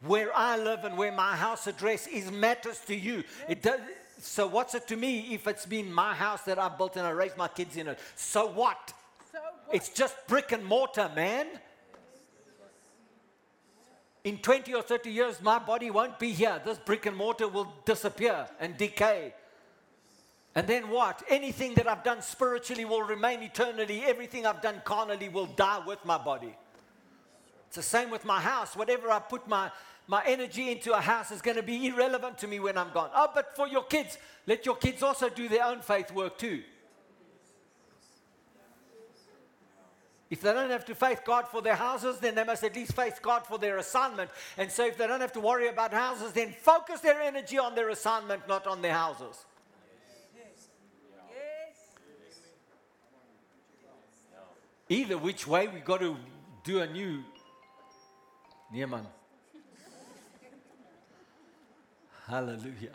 [0.00, 3.24] where I live and where my house address is matters to you.
[3.48, 3.80] It does,
[4.18, 7.10] so what's it to me if it's been my house that I built and I
[7.10, 7.98] raised my kids in it?
[8.16, 8.92] So what?
[9.32, 9.74] So what?
[9.74, 11.46] It's just brick and mortar, man.
[14.24, 16.60] In 20 or 30 years, my body won't be here.
[16.64, 19.32] This brick and mortar will disappear and decay.
[20.54, 21.22] And then what?
[21.28, 24.02] Anything that I've done spiritually will remain eternally.
[24.04, 26.54] Everything I've done carnally will die with my body.
[27.68, 28.74] It's the same with my house.
[28.74, 29.70] Whatever I put my,
[30.08, 33.10] my energy into a house is going to be irrelevant to me when I'm gone.
[33.14, 36.62] Oh, but for your kids, let your kids also do their own faith work too.
[40.30, 42.94] If they don't have to faith God for their houses, then they must at least
[42.94, 44.30] faith God for their assignment.
[44.56, 47.74] And so, if they don't have to worry about houses, then focus their energy on
[47.74, 49.44] their assignment, not on their houses.
[50.36, 50.68] Yes.
[54.90, 56.16] Either which way, we've got to
[56.64, 57.24] do a new.
[58.70, 59.06] Man.
[62.28, 62.90] Hallelujah.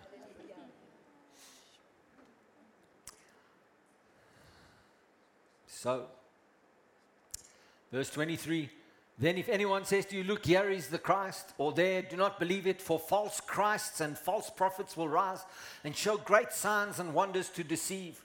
[5.65, 6.05] So,
[7.91, 8.69] verse 23
[9.17, 12.39] Then, if anyone says to you, Look, here is the Christ, or there, do not
[12.39, 15.43] believe it, for false Christs and false prophets will rise
[15.83, 18.23] and show great signs and wonders to deceive,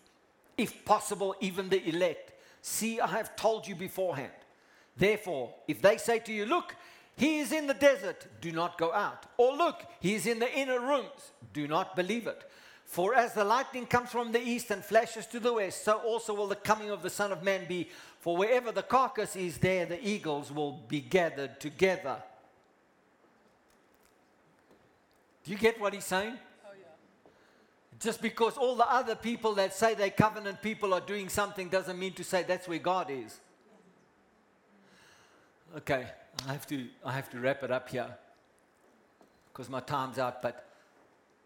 [0.59, 2.32] if possible, even the elect.
[2.61, 4.32] See, I have told you beforehand.
[4.94, 6.76] Therefore, if they say to you, Look,
[7.19, 9.27] he is in the desert, do not go out.
[9.37, 12.49] Or look, he is in the inner rooms, do not believe it.
[12.85, 16.33] For as the lightning comes from the east and flashes to the west, so also
[16.33, 17.89] will the coming of the Son of Man be.
[18.21, 22.23] For wherever the carcass is, there the eagles will be gathered together.
[25.43, 26.39] Do you get what he's saying?
[26.64, 27.31] Oh, yeah.
[27.99, 31.99] Just because all the other people that say they covenant people are doing something doesn't
[31.99, 33.41] mean to say that's where God is.
[35.77, 36.07] Okay,
[36.47, 38.09] I have to, I have to wrap it up here
[39.53, 40.41] because my time's out.
[40.41, 40.68] But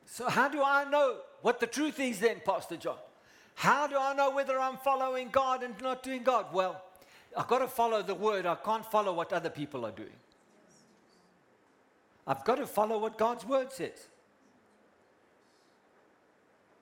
[0.05, 2.99] so, how do I know what the truth is then, Pastor John?
[3.55, 6.47] How do I know whether I'm following God and not doing God?
[6.53, 6.83] Well,
[7.37, 8.47] I've got to follow the word.
[8.47, 10.17] I can't follow what other people are doing.
[12.27, 14.09] I've got to follow what God's word says.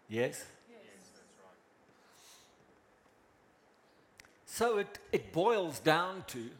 [0.08, 0.44] Yes?
[0.68, 0.78] Yes.
[1.14, 1.56] That's right.
[4.44, 6.50] So it, it boils down to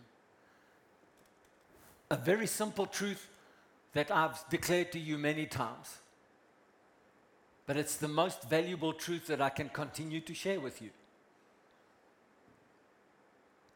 [2.11, 3.29] a very simple truth
[3.93, 5.99] that I've declared to you many times.
[7.67, 10.91] But it's the most valuable truth that I can continue to share with you.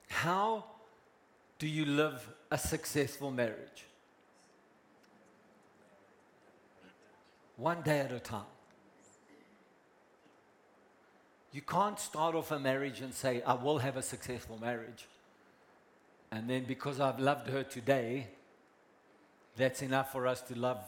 [0.09, 0.65] How
[1.59, 3.87] do you live a successful marriage?
[7.57, 8.51] One day at a time.
[11.53, 15.07] You can't start off a marriage and say, I will have a successful marriage.
[16.35, 18.27] And then because I've loved her today,
[19.57, 20.79] that's enough for us to love,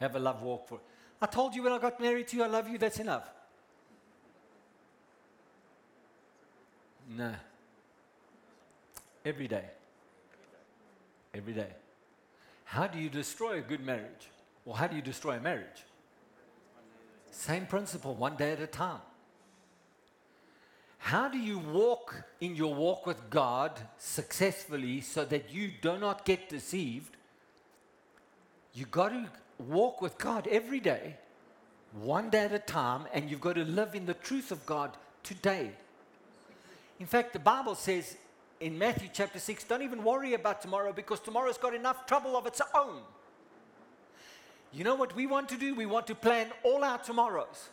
[0.00, 0.80] have a love walk for.
[1.20, 3.28] I told you when I got married to you, I love you, that's enough.
[7.14, 7.34] No.
[9.26, 9.64] Every day.
[11.34, 11.68] Every day.
[12.64, 14.30] How do you destroy a good marriage?
[14.64, 15.84] Or how do you destroy a marriage?
[17.30, 19.02] Same principle, one day at a time.
[21.04, 26.24] How do you walk in your walk with God successfully so that you do not
[26.24, 27.18] get deceived?
[28.72, 29.28] You got to
[29.58, 31.16] walk with God every day,
[31.92, 34.96] one day at a time, and you've got to live in the truth of God
[35.22, 35.72] today.
[36.98, 38.16] In fact, the Bible says
[38.58, 42.46] in Matthew chapter 6 don't even worry about tomorrow because tomorrow's got enough trouble of
[42.46, 43.02] its own.
[44.72, 45.74] You know what we want to do?
[45.74, 47.68] We want to plan all our tomorrows.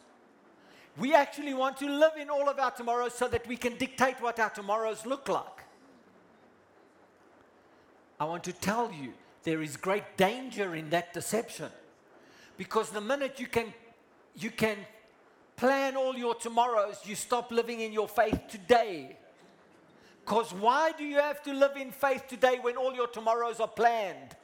[0.97, 4.21] We actually want to live in all of our tomorrows so that we can dictate
[4.21, 5.45] what our tomorrows look like.
[8.19, 9.13] I want to tell you
[9.43, 11.69] there is great danger in that deception.
[12.57, 13.73] Because the minute you can
[14.35, 14.77] you can
[15.55, 19.17] plan all your tomorrows, you stop living in your faith today.
[20.23, 23.67] Because why do you have to live in faith today when all your tomorrows are
[23.67, 24.35] planned?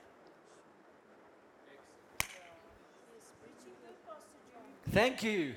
[4.89, 5.53] Thank you.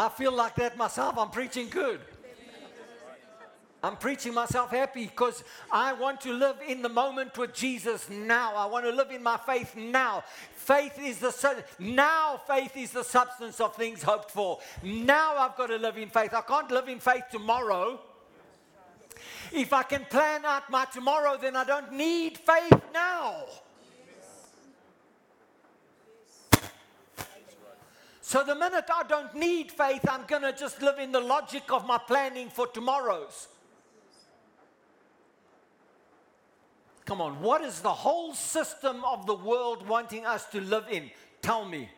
[0.00, 1.18] I feel like that myself.
[1.18, 2.00] I'm preaching good.
[3.82, 8.56] I'm preaching myself happy because I want to live in the moment with Jesus now.
[8.56, 10.24] I want to live in my faith now.
[10.54, 14.60] Faith is the su- now faith is the substance of things hoped for.
[14.82, 16.32] Now I've got to live in faith.
[16.32, 18.00] I can't live in faith tomorrow.
[19.52, 23.44] If I can plan out my tomorrow, then I don't need faith now.
[28.30, 31.64] So the minute I don't need faith, I'm going to just live in the logic
[31.72, 33.48] of my planning for tomorrows.
[37.06, 41.10] Come on, what is the whole system of the world wanting us to live in?
[41.42, 41.90] Tell me.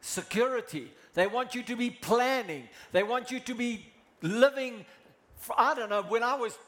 [0.00, 0.90] Security.
[1.14, 2.68] They want you to be planning.
[2.90, 3.86] They want you to be
[4.20, 4.84] living.
[5.36, 6.58] For, I don't know, when I was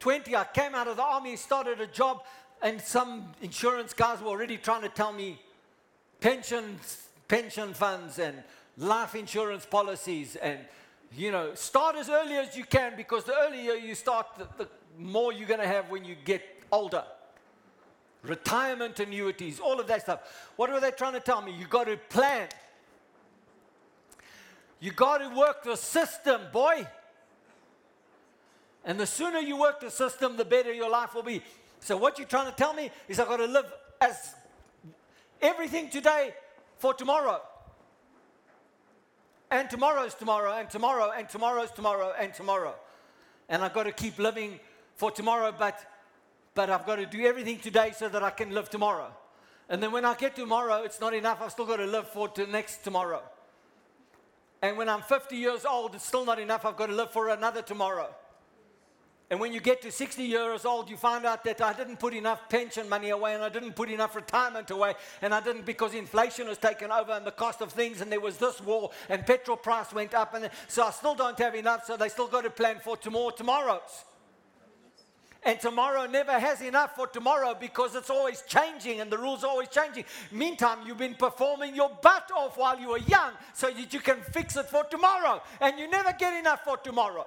[0.00, 2.22] 20, I came out of the army, started a job,
[2.62, 5.38] and some insurance guys were already trying to tell me
[6.18, 8.42] pensions pension funds and
[8.76, 10.58] life insurance policies and
[11.16, 14.68] you know start as early as you can because the earlier you start the, the
[14.98, 16.42] more you're going to have when you get
[16.72, 17.04] older.
[18.22, 20.20] Retirement annuities all of that stuff.
[20.56, 21.52] What were they trying to tell me?
[21.52, 22.48] You got to plan.
[24.80, 26.86] You got to work the system boy.
[28.84, 31.42] And the sooner you work the system the better your life will be.
[31.80, 34.34] So what you're trying to tell me is i've got to live as
[35.40, 36.34] everything today
[36.78, 37.40] for tomorrow.
[39.50, 42.74] And tomorrow's tomorrow, and tomorrow, and tomorrow's tomorrow, and tomorrow.
[43.48, 44.58] And I've got to keep living
[44.96, 45.78] for tomorrow, but,
[46.54, 49.12] but I've got to do everything today so that I can live tomorrow.
[49.68, 51.40] And then when I get tomorrow, it's not enough.
[51.40, 53.22] I've still got to live for the next tomorrow.
[54.62, 56.64] And when I'm 50 years old, it's still not enough.
[56.64, 58.14] I've got to live for another tomorrow.
[59.28, 62.14] And when you get to 60 years old, you find out that I didn't put
[62.14, 64.94] enough pension money away and I didn't put enough retirement away.
[65.20, 68.20] And I didn't because inflation was taken over and the cost of things, and there
[68.20, 70.34] was this war, and petrol price went up.
[70.34, 73.30] And so I still don't have enough, so they still got to plan for tomorrow
[73.30, 74.04] tomorrows.
[75.42, 79.50] And tomorrow never has enough for tomorrow because it's always changing and the rules are
[79.50, 80.04] always changing.
[80.32, 84.20] Meantime, you've been performing your butt off while you were young so that you can
[84.32, 85.40] fix it for tomorrow.
[85.60, 87.26] And you never get enough for tomorrow.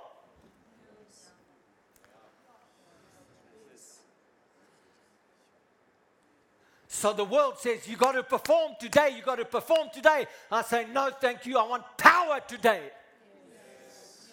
[7.00, 10.26] So the world says, you got to perform today, you got to perform today.
[10.52, 11.58] I say, no, thank you.
[11.58, 12.82] I want power today.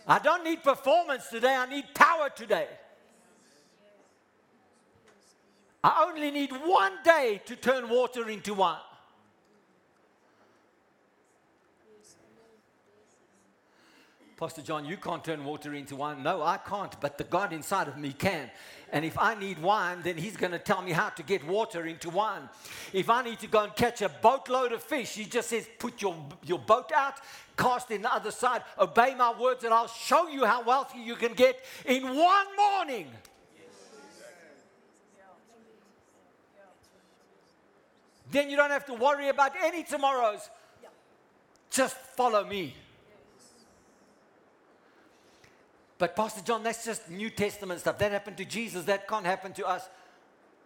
[0.04, 2.66] I don't need performance today, I need power today.
[5.84, 8.78] I only need one day to turn water into wine.
[14.36, 16.22] Pastor John, you can't turn water into wine.
[16.22, 18.50] No, I can't, but the God inside of me can.
[18.92, 21.86] And if I need wine, then He's going to tell me how to get water
[21.86, 22.42] into wine.
[22.92, 26.02] If I need to go and catch a boatload of fish, He just says, Put
[26.02, 26.14] your,
[26.44, 27.14] your boat out,
[27.56, 31.16] cast in the other side, obey my words, and I'll show you how wealthy you
[31.16, 33.06] can get in one morning.
[38.30, 40.50] Then you don't have to worry about any tomorrows.
[41.70, 42.74] Just follow me.
[45.98, 47.98] But Pastor John, that's just New Testament stuff.
[47.98, 48.84] That happened to Jesus.
[48.84, 49.88] That can't happen to us.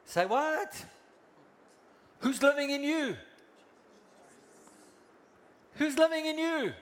[0.05, 0.85] Say what?
[2.19, 3.17] Who's living in you?
[5.77, 6.73] Who's living in you?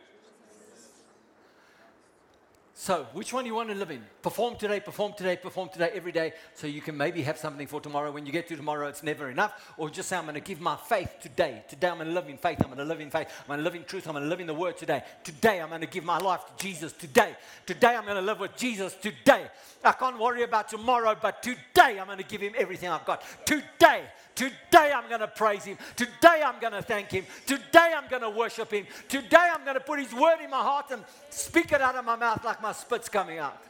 [2.75, 4.05] So, which one do you want to live in?
[4.29, 7.81] Perform today, perform today, perform today, every day, so you can maybe have something for
[7.81, 8.13] tomorrow.
[8.13, 9.73] When you get to tomorrow, it's never enough.
[9.79, 11.63] Or just say, I'm going to give my faith today.
[11.67, 12.59] Today, I'm going to live in faith.
[12.61, 13.29] I'm going to live in faith.
[13.41, 14.07] I'm going to live in truth.
[14.07, 15.03] I'm going to live in the word today.
[15.25, 17.35] Today, I'm going to give my life to Jesus today.
[17.65, 19.47] Today, I'm going to live with Jesus today.
[19.83, 23.25] I can't worry about tomorrow, but today, I'm going to give him everything I've got.
[23.47, 25.77] Today, Today I'm going to praise Him.
[25.97, 27.25] Today I'm going to thank Him.
[27.45, 28.87] Today I'm going to worship Him.
[29.09, 32.05] Today I'm going to put His word in my heart and speak it out of
[32.05, 33.61] my mouth like my spit's coming out.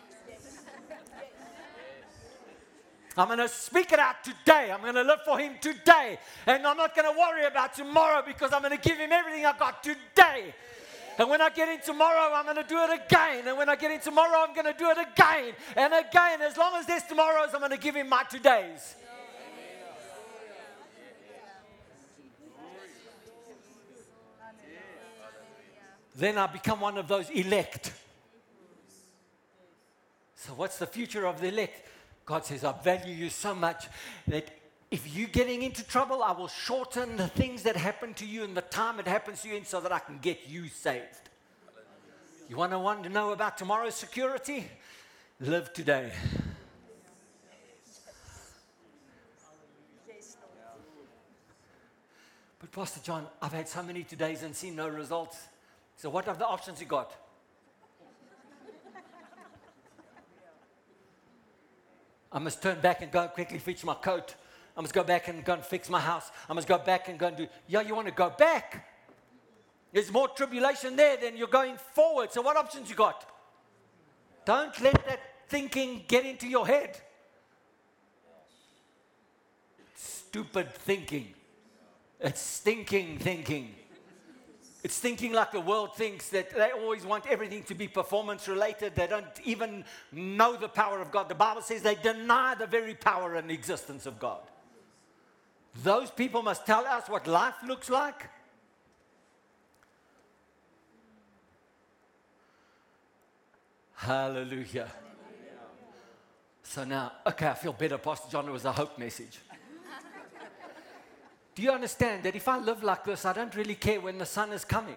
[3.19, 4.71] I'm going to speak it out today.
[4.73, 6.21] I'm going to live for Him today.
[6.47, 9.45] And I'm not going to worry about tomorrow because I'm going to give Him everything
[9.45, 10.55] I've got today.
[11.19, 13.49] And when I get in tomorrow, I'm going to do it again.
[13.49, 16.43] And when I get in tomorrow, I'm going to do it again and again.
[16.43, 18.95] As long as there's tomorrows, I'm going to give Him my todays.
[26.15, 27.93] then I become one of those elect.
[30.35, 31.87] So, what's the future of the elect?
[32.29, 33.89] God says, I value you so much
[34.27, 34.51] that
[34.91, 38.55] if you're getting into trouble, I will shorten the things that happen to you and
[38.55, 41.31] the time it happens to you in so that I can get you saved.
[42.47, 44.67] You want to want to know about tomorrow's security?
[45.41, 46.13] Live today.
[52.61, 55.39] But Pastor John, I've had so many todays and seen no results.
[55.97, 57.28] So, what are the options you got?
[62.33, 64.35] I must turn back and go and quickly fetch my coat.
[64.77, 66.31] I must go back and go and fix my house.
[66.49, 67.47] I must go back and go and do.
[67.67, 68.87] Yeah, you want to go back?
[69.93, 72.33] There's more tribulation there than you're going forward.
[72.33, 73.25] So, what options you got?
[74.45, 77.01] Don't let that thinking get into your head.
[79.95, 81.35] Stupid thinking.
[82.21, 83.75] It's stinking thinking.
[84.89, 88.95] It's thinking like the world thinks that they always want everything to be performance related.
[88.95, 91.29] They don't even know the power of God.
[91.29, 94.41] The Bible says they deny the very power and existence of God.
[95.83, 98.31] Those people must tell us what life looks like.
[103.93, 104.91] Hallelujah.
[106.63, 107.99] So now, okay, I feel better.
[107.99, 109.39] Pastor John, it was a hope message.
[111.59, 114.25] Do you understand that if I live like this, I don't really care when the
[114.25, 114.95] sun is coming?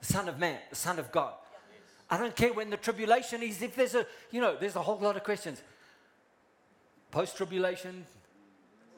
[0.00, 1.34] The Son of Man, the Son of God.
[2.10, 3.62] I don't care when the tribulation is.
[3.62, 5.62] If there's a, you know, there's a whole lot of questions.
[7.12, 8.06] Post tribulation,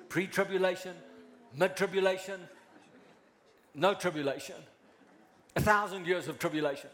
[0.09, 0.95] pre tribulation,
[1.55, 2.41] mid tribulation,
[3.75, 4.57] no tribulation.
[5.55, 6.89] A thousand years of tribulation,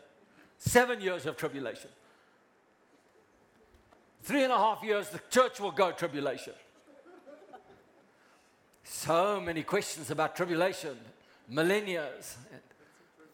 [0.58, 1.90] seven years of tribulation.
[4.24, 6.54] Three and a half years, the church will go tribulation.
[8.88, 10.96] So many questions about tribulation,
[11.48, 12.08] millennia,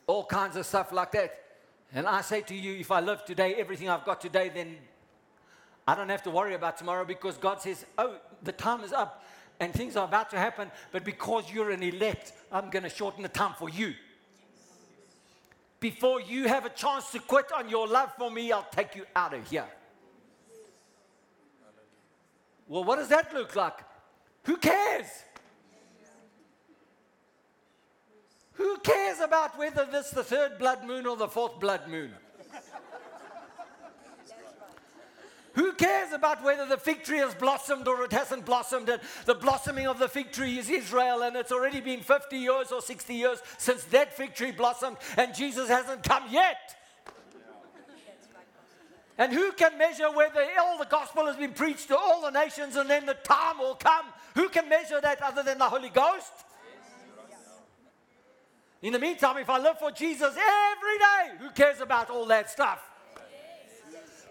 [0.06, 1.38] all kinds of stuff like that.
[1.92, 4.78] And I say to you, if I live today, everything I've got today, then
[5.86, 9.24] I don't have to worry about tomorrow because God says, oh, the time is up
[9.60, 13.22] and things are about to happen, but because you're an elect, I'm going to shorten
[13.22, 13.92] the time for you.
[15.80, 19.04] Before you have a chance to quit on your love for me, I'll take you
[19.14, 19.66] out of here.
[22.66, 23.80] Well, what does that look like?
[24.44, 25.06] Who cares?
[28.62, 32.12] Who cares about whether this is the third blood moon or the fourth blood moon?
[35.54, 38.88] Who cares about whether the fig tree has blossomed or it hasn't blossomed?
[38.88, 42.70] And the blossoming of the fig tree is Israel, and it's already been 50 years
[42.70, 46.76] or 60 years since that fig tree blossomed, and Jesus hasn't come yet.
[49.18, 52.76] And who can measure whether all the gospel has been preached to all the nations
[52.76, 54.06] and then the time will come?
[54.36, 56.32] Who can measure that other than the Holy Ghost?
[58.82, 62.50] In the meantime, if I live for Jesus every day, who cares about all that
[62.50, 62.80] stuff?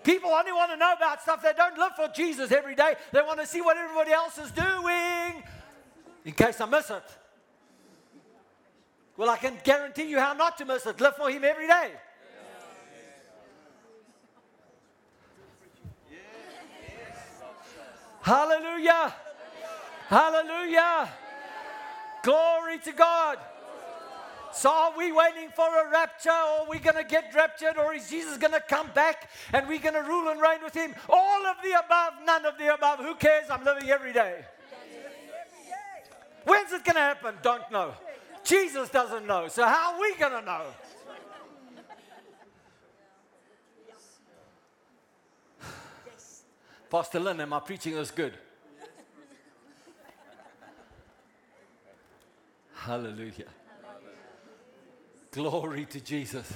[0.04, 1.42] People only want to know about stuff.
[1.42, 2.96] They don't live for Jesus every day.
[3.14, 5.44] They want to see what everybody else is doing
[6.26, 7.04] in case I miss it.
[9.16, 11.00] Well, I can guarantee you how not to miss it.
[11.00, 11.92] Live for Him every day.
[18.22, 19.14] Hallelujah.
[20.08, 21.10] Hallelujah.
[22.24, 23.38] Glory to God.
[24.54, 27.94] So are we waiting for a rapture or are we going to get raptured or
[27.94, 30.94] is Jesus going to come back and we're going to rule and reign with him?
[31.10, 33.00] All of the above, none of the above.
[33.00, 33.50] Who cares?
[33.50, 34.46] I'm living every day.
[36.46, 37.36] When's it going to happen?
[37.42, 37.94] Don't know.
[38.44, 39.48] Jesus doesn't know.
[39.48, 40.64] So how are we going to know?
[46.90, 48.34] Pastor Lynn, am I preaching this good?
[52.76, 53.46] Hallelujah.
[55.32, 56.52] Glory to Jesus.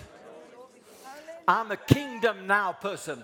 [1.48, 3.24] I'm a kingdom now person.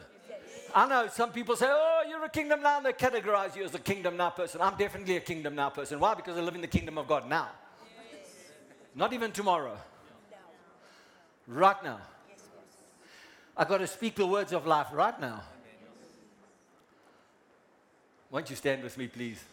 [0.74, 3.76] I know some people say, oh, you're a kingdom now, and they categorize you as
[3.76, 4.62] a kingdom now person.
[4.62, 6.00] I'm definitely a kingdom now person.
[6.00, 6.14] Why?
[6.14, 7.50] Because I live in the kingdom of God now.
[8.96, 9.78] Not even tomorrow.
[11.48, 12.00] Right now.
[13.58, 15.42] I got to speak the words of life right now.
[18.30, 19.44] Won't you stand with me, please?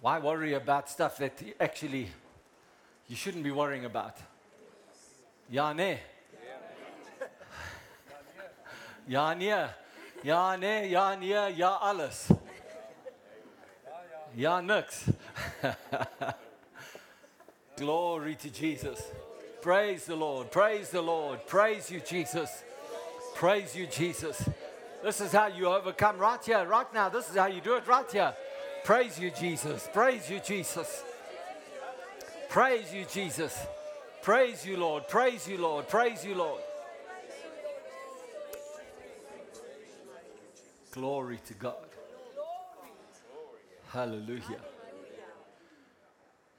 [0.00, 2.08] Why worry about stuff that actually
[3.08, 4.16] you shouldn't be worrying about?
[5.50, 5.98] Ja, nee,
[9.08, 9.34] ja,
[11.16, 12.30] nee, ja, alles.
[14.34, 15.10] Ja, nix.
[17.76, 19.02] Glory to Jesus.
[19.60, 20.50] Praise the Lord.
[20.50, 21.46] Praise the Lord.
[21.46, 22.62] Praise you, Jesus.
[23.34, 24.48] Praise you, Jesus.
[25.02, 27.08] This is how you overcome right here, right now.
[27.08, 28.34] This is how you do it right here.
[28.84, 29.88] Praise you, Jesus.
[29.92, 31.04] Praise you, Jesus.
[32.48, 33.66] Praise you, Jesus.
[34.22, 35.08] Praise you, Lord.
[35.08, 35.88] Praise you, Lord.
[35.88, 36.60] Praise you, Lord.
[40.90, 41.76] Glory to God.
[43.92, 44.60] Hallelujah.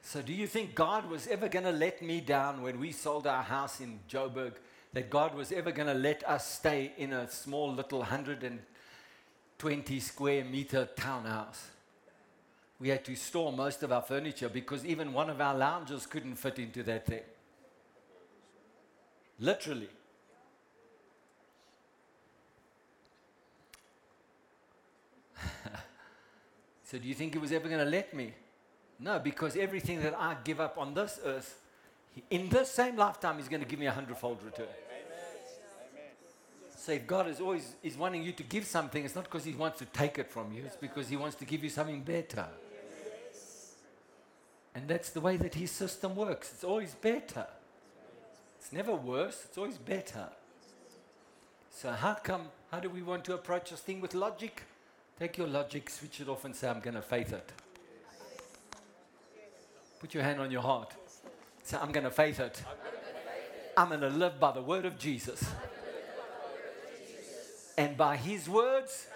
[0.02, 3.28] So, do you think God was ever going to let me down when we sold
[3.28, 4.54] our house in Joburg?
[4.94, 10.44] That God was ever going to let us stay in a small little 120 square
[10.44, 11.70] meter townhouse?
[12.82, 16.34] We had to store most of our furniture because even one of our lounges couldn't
[16.38, 17.22] fit into that thing.
[19.40, 19.88] Literally.
[26.84, 28.34] so, do you think he was ever going to let me?
[29.00, 31.60] No, because everything that I give up on this earth,
[32.32, 34.66] in this same lifetime, he's going to give me a hundredfold return.
[36.76, 39.54] So if God is always is wanting you to give something, it's not because He
[39.54, 42.48] wants to take it from you, it's because He wants to give you something better.
[44.74, 46.52] And that's the way that His system works.
[46.54, 47.48] It's always better.
[48.58, 50.30] It's never worse, it's always better.
[51.72, 54.64] So how come, how do we want to approach this thing with logic?
[55.18, 57.52] Take your logic, switch it off and say, I'm going to faith it.
[60.00, 60.94] Put your hand on your heart.
[61.64, 62.64] Say, I'm going to faith it.
[63.78, 65.44] I'm going to live by the word of Jesus.
[67.78, 69.08] And by his words,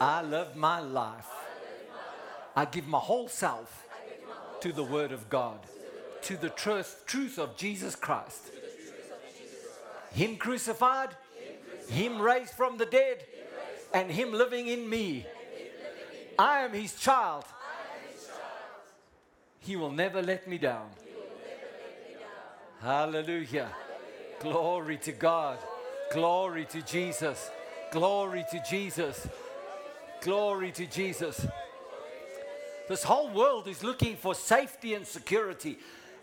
[0.00, 1.28] I live my life.
[2.56, 3.86] I give my whole self
[4.64, 5.58] to the word of God,
[6.22, 8.50] to the truth, truth of Jesus Christ.
[10.14, 11.10] Him crucified,
[11.90, 13.26] him raised from the dead,
[13.92, 15.26] and him living in me.
[16.38, 17.44] I am his child.
[19.60, 20.88] He will never let me down.
[22.80, 23.68] Hallelujah.
[24.40, 25.58] Glory to God.
[26.10, 27.50] Glory to Jesus.
[27.92, 29.28] Glory to Jesus.
[30.22, 31.46] Glory to Jesus.
[32.88, 35.78] This whole world is looking for safety and security.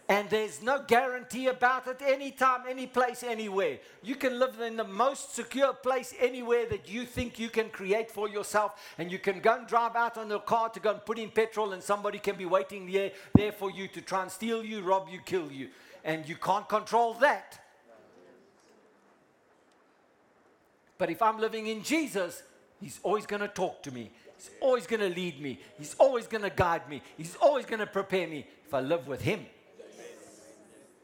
[0.10, 3.80] And there's no guarantee about it anytime, any place, anywhere.
[4.04, 8.12] You can live in the most secure place anywhere that you think you can create
[8.12, 8.94] for yourself.
[8.98, 11.30] And you can go and drive out on your car to go and put in
[11.30, 14.82] petrol, and somebody can be waiting there, there for you to try and steal you,
[14.82, 15.70] rob you, kill you.
[16.04, 17.60] And you can't control that.
[20.98, 22.44] But if I'm living in Jesus,
[22.82, 24.12] He's always going to talk to me.
[24.42, 25.60] He's always going to lead me.
[25.78, 27.02] He's always going to guide me.
[27.16, 29.46] He's always going to prepare me if I live with Him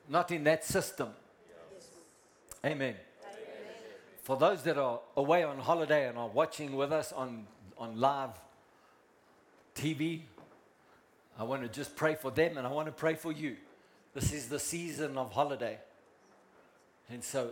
[0.09, 1.09] not in that system.
[2.65, 2.95] Amen.
[4.23, 7.47] For those that are away on holiday and are watching with us on,
[7.77, 8.31] on live
[9.76, 10.22] TV,
[11.39, 13.55] I want to just pray for them and I want to pray for you.
[14.14, 15.77] This is the season of holiday.
[17.09, 17.51] And so,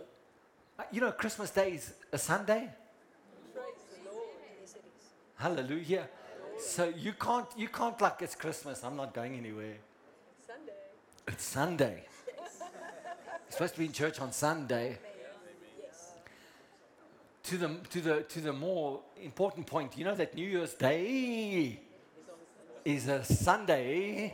[0.92, 2.70] you know, Christmas Day is a Sunday.
[3.54, 4.28] Praise the Lord.
[4.60, 4.74] Yes,
[5.38, 6.08] Hallelujah.
[6.58, 8.84] So you can't, you can't like it's Christmas.
[8.84, 9.76] I'm not going anywhere.
[10.48, 10.72] Sunday.
[11.28, 12.06] It's Sunday.
[12.38, 12.48] You're
[13.50, 14.98] supposed to be in church on Sunday.
[15.80, 16.14] Yes.
[17.44, 21.80] To the, to, the, to the more important point, you know that New Year's Day
[22.86, 24.34] is a Sunday.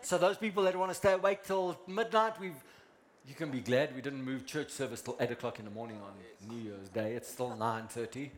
[0.00, 2.54] so those people that want to stay awake till midnight, we've,
[3.28, 5.98] you can be glad we didn't move church service till 8 o'clock in the morning
[5.98, 6.12] on
[6.48, 7.12] New Year's Day.
[7.12, 8.30] It's still 9.30.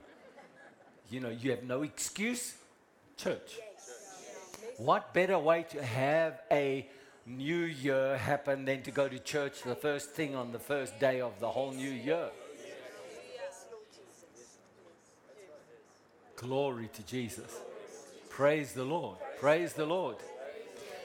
[1.12, 2.54] You know, you have no excuse.
[3.18, 3.58] Church.
[4.78, 6.88] What better way to have a
[7.26, 11.20] new year happen than to go to church the first thing on the first day
[11.20, 12.30] of the whole new year?
[13.34, 14.56] Yes, Lord Jesus.
[16.34, 17.60] Glory to Jesus.
[18.30, 19.18] Praise the Lord.
[19.38, 20.16] Praise the Lord.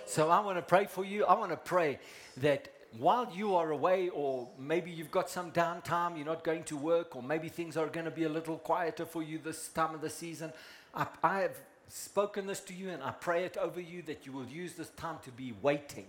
[0.05, 1.25] So I want to pray for you.
[1.25, 1.99] I want to pray
[2.37, 2.69] that
[2.99, 7.15] while you are away, or maybe you've got some downtime, you're not going to work,
[7.15, 10.01] or maybe things are going to be a little quieter for you this time of
[10.01, 10.51] the season,
[10.93, 11.57] I, I have
[11.89, 14.89] spoken this to you and I pray it over you that you will use this
[14.89, 16.05] time to be waiting.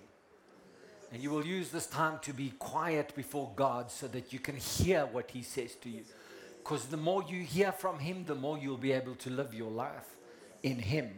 [1.12, 4.56] And you will use this time to be quiet before God so that you can
[4.56, 6.02] hear what He says to you.
[6.58, 9.70] Because the more you hear from Him, the more you'll be able to live your
[9.70, 10.16] life
[10.62, 11.10] in Him.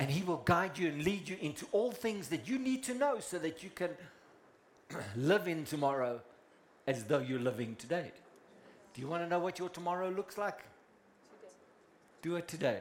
[0.00, 2.94] And He will guide you and lead you into all things that you need to
[2.94, 3.90] know so that you can
[5.16, 6.20] live in tomorrow
[6.86, 8.10] as though you're living today.
[8.94, 10.60] Do you want to know what your tomorrow looks like?
[12.22, 12.80] Do it today.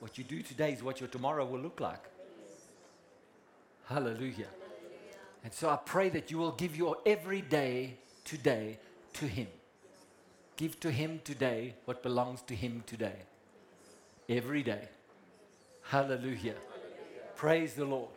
[0.00, 2.02] What you do today is what your tomorrow will look like.
[3.86, 4.48] Hallelujah.
[5.44, 8.78] And so I pray that you will give your everyday today
[9.14, 9.46] to Him.
[10.56, 13.16] Give to Him today what belongs to Him today.
[14.28, 14.88] Every day.
[15.82, 16.56] Hallelujah.
[17.36, 18.10] Praise the Lord.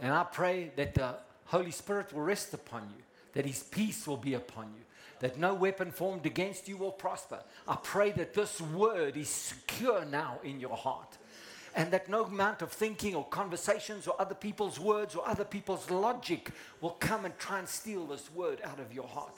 [0.00, 1.16] And I pray that the
[1.48, 3.02] Holy Spirit will rest upon you,
[3.32, 4.84] that His peace will be upon you,
[5.20, 7.40] that no weapon formed against you will prosper.
[7.66, 11.18] I pray that this word is secure now in your heart.
[11.74, 15.90] And that no amount of thinking or conversations or other people's words or other people's
[15.90, 16.50] logic
[16.80, 19.34] will come and try and steal this word out of your heart.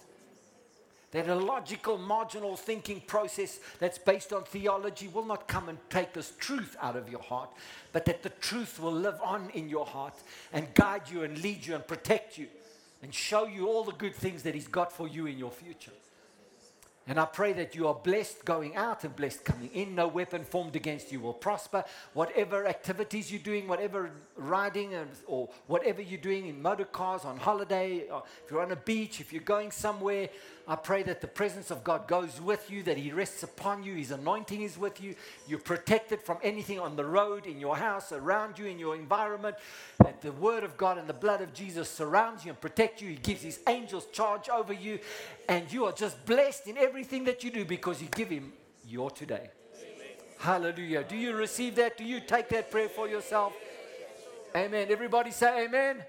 [1.12, 6.12] That a logical, marginal thinking process that's based on theology will not come and take
[6.12, 7.51] this truth out of your heart,
[7.93, 10.15] but that the truth will live on in your heart
[10.53, 12.47] and guide you and lead you and protect you
[13.03, 15.93] and show you all the good things that He's got for you in your future.
[17.11, 19.97] And I pray that you are blessed going out and blessed coming in.
[19.97, 21.82] No weapon formed against you will prosper.
[22.12, 24.95] Whatever activities you're doing, whatever riding
[25.27, 28.05] or whatever you're doing in motor cars, on holiday,
[28.45, 30.28] if you're on a beach, if you're going somewhere,
[30.71, 33.97] I pray that the presence of God goes with you, that He rests upon you,
[33.97, 35.17] His anointing is with you.
[35.49, 39.57] You're protected from anything on the road, in your house, around you, in your environment.
[39.99, 43.09] That the Word of God and the blood of Jesus surrounds you and protect you.
[43.09, 45.01] He gives His angels charge over you,
[45.49, 48.53] and you are just blessed in everything that you do because you give Him
[48.87, 49.51] your today.
[50.39, 51.03] Hallelujah.
[51.03, 51.99] Do you receive that?
[51.99, 53.55] Do you take that prayer for yourself?
[54.55, 54.87] Amen.
[54.89, 55.97] Everybody say amen.
[55.97, 56.05] amen.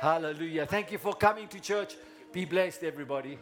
[0.00, 0.66] Hallelujah.
[0.66, 1.94] Thank you for coming to church.
[2.32, 3.38] Be blessed, everybody.